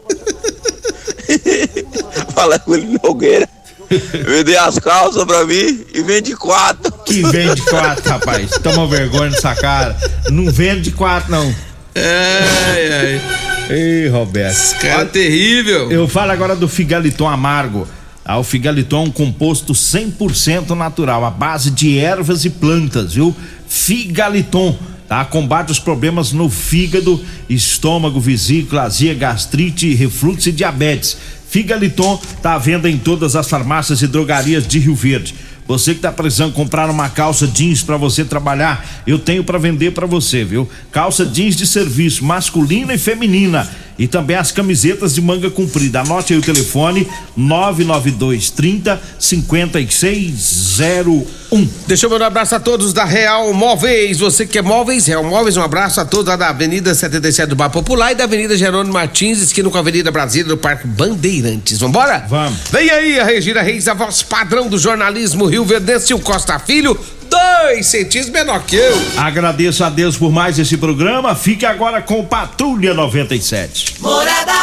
Fala 2.34 2.58
com 2.60 2.72
o 2.72 2.76
Lino 2.76 3.00
Nogueira. 3.04 3.50
Vender 3.98 4.58
as 4.58 4.80
calças 4.80 5.24
pra 5.26 5.46
mim 5.46 5.86
e 5.94 6.02
vende 6.02 6.36
quatro. 6.36 6.92
Que 7.06 7.22
vende 7.24 7.62
quatro, 7.62 8.10
rapaz. 8.10 8.52
Toma 8.64 8.88
vergonha 8.88 9.30
nessa 9.30 9.56
cara. 9.56 9.96
Não 10.30 10.52
vende 10.52 10.92
quatro, 10.92 11.32
não. 11.32 11.56
Ai, 11.96 12.92
ai. 12.92 13.22
Ei, 13.70 14.08
Roberto. 14.10 14.52
Esse 14.56 14.76
cara 14.76 15.02
é 15.02 15.06
terrível. 15.06 15.92
Eu 15.92 16.08
falo 16.08 16.32
agora 16.32 16.56
do 16.56 16.68
Figaliton 16.68 17.28
amargo. 17.28 17.88
Ah, 18.24 18.40
o 18.40 18.44
Figaliton 18.44 19.04
é 19.06 19.08
um 19.08 19.12
composto 19.12 19.74
100% 19.74 20.72
natural, 20.72 21.24
à 21.24 21.30
base 21.30 21.70
de 21.70 22.00
ervas 22.00 22.44
e 22.44 22.50
plantas, 22.50 23.14
viu? 23.14 23.36
Figaliton, 23.68 24.78
tá? 25.08 25.24
Combate 25.26 25.72
os 25.72 25.80
problemas 25.80 26.32
no 26.32 26.50
fígado, 26.50 27.24
estômago, 27.50 28.20
vesícula, 28.20 28.84
azia, 28.84 29.14
gastrite, 29.14 29.94
refluxo 29.94 30.50
e 30.50 30.52
diabetes. 30.52 31.18
Figaliton 31.50 32.20
tá 32.42 32.56
à 32.56 32.58
venda 32.58 32.90
em 32.90 32.98
todas 32.98 33.36
as 33.36 33.50
farmácias 33.50 34.02
e 34.02 34.08
drogarias 34.08 34.68
de 34.68 34.80
Rio 34.80 34.96
Verde. 34.96 35.36
Você 35.68 35.96
que 35.96 36.02
tá 36.02 36.12
precisando 36.12 36.54
comprar 36.54 36.90
uma 36.90 37.10
calça 37.10 37.48
jeans 37.48 37.82
para 37.82 37.98
você 37.98 38.24
trabalhar, 38.24 38.86
eu 39.08 39.18
tenho 39.18 39.44
para 39.44 39.58
vender 39.58 39.92
para 39.92 40.06
você, 40.06 40.44
viu? 40.44 40.70
Calça 40.92 41.26
jeans 41.26 41.56
de 41.56 41.66
serviço 41.66 42.24
masculina 42.24 42.94
e 42.94 43.00
feminina 43.00 43.68
e 43.98 44.08
também 44.08 44.36
as 44.36 44.52
camisetas 44.52 45.16
de 45.16 45.22
manga 45.22 45.50
comprida. 45.50 46.02
Anote 46.02 46.34
aí 46.34 46.40
o 46.40 46.42
telefone 46.42 47.08
992 47.36 48.50
30 48.50 49.02
5601. 49.20 51.70
Deixa 51.88 52.06
eu 52.06 52.10
mandar 52.10 52.26
um 52.26 52.28
abraço 52.28 52.56
a 52.56 52.60
todos 52.60 52.92
da 52.92 53.06
Real 53.06 53.54
Móveis. 53.54 54.20
Você 54.20 54.46
que 54.46 54.52
quer 54.54 54.64
móveis, 54.64 55.06
Real 55.06 55.24
Móveis, 55.24 55.56
um 55.58 55.62
abraço 55.62 56.02
a 56.02 56.06
todos 56.06 56.28
lá 56.28 56.36
da 56.36 56.50
Avenida 56.50 56.94
77 56.94 57.50
do 57.50 57.56
Bar 57.56 57.70
Popular 57.70 58.12
e 58.12 58.16
da 58.16 58.26
Avenida 58.26 58.58
Jerônimo 58.58 58.94
Martins, 58.94 59.42
esquina 59.42 59.70
com 59.70 59.78
a 59.78 59.80
Avenida 59.80 60.12
Brasília, 60.12 60.48
do 60.48 60.58
Parque 60.58 60.88
Bandeirantes. 60.88 61.80
Vambora? 61.80 62.26
Vamos. 62.28 62.60
Vem 62.72 62.90
aí 62.90 63.20
a 63.20 63.24
Regina 63.24 63.62
Reis, 63.62 63.88
a 63.88 63.94
voz 63.94 64.24
padrão 64.24 64.68
do 64.68 64.78
jornalismo 64.78 65.46
Rio 65.46 65.64
Verdense, 65.64 66.14
o 66.14 66.20
Costa 66.20 66.60
Filho, 66.60 67.00
dois 67.30 67.88
centímetros 67.88 68.30
menor 68.30 68.64
que 68.64 68.76
eu. 68.76 68.96
Agradeço 69.18 69.84
a 69.84 69.90
Deus 69.90 70.18
por 70.18 70.32
mais 70.32 70.58
esse 70.60 70.78
programa. 70.78 71.36
Fique 71.36 71.66
agora 71.66 72.02
com 72.02 72.24
Patrulha 72.24 72.94
97. 72.94 73.96
Morada 74.00 74.54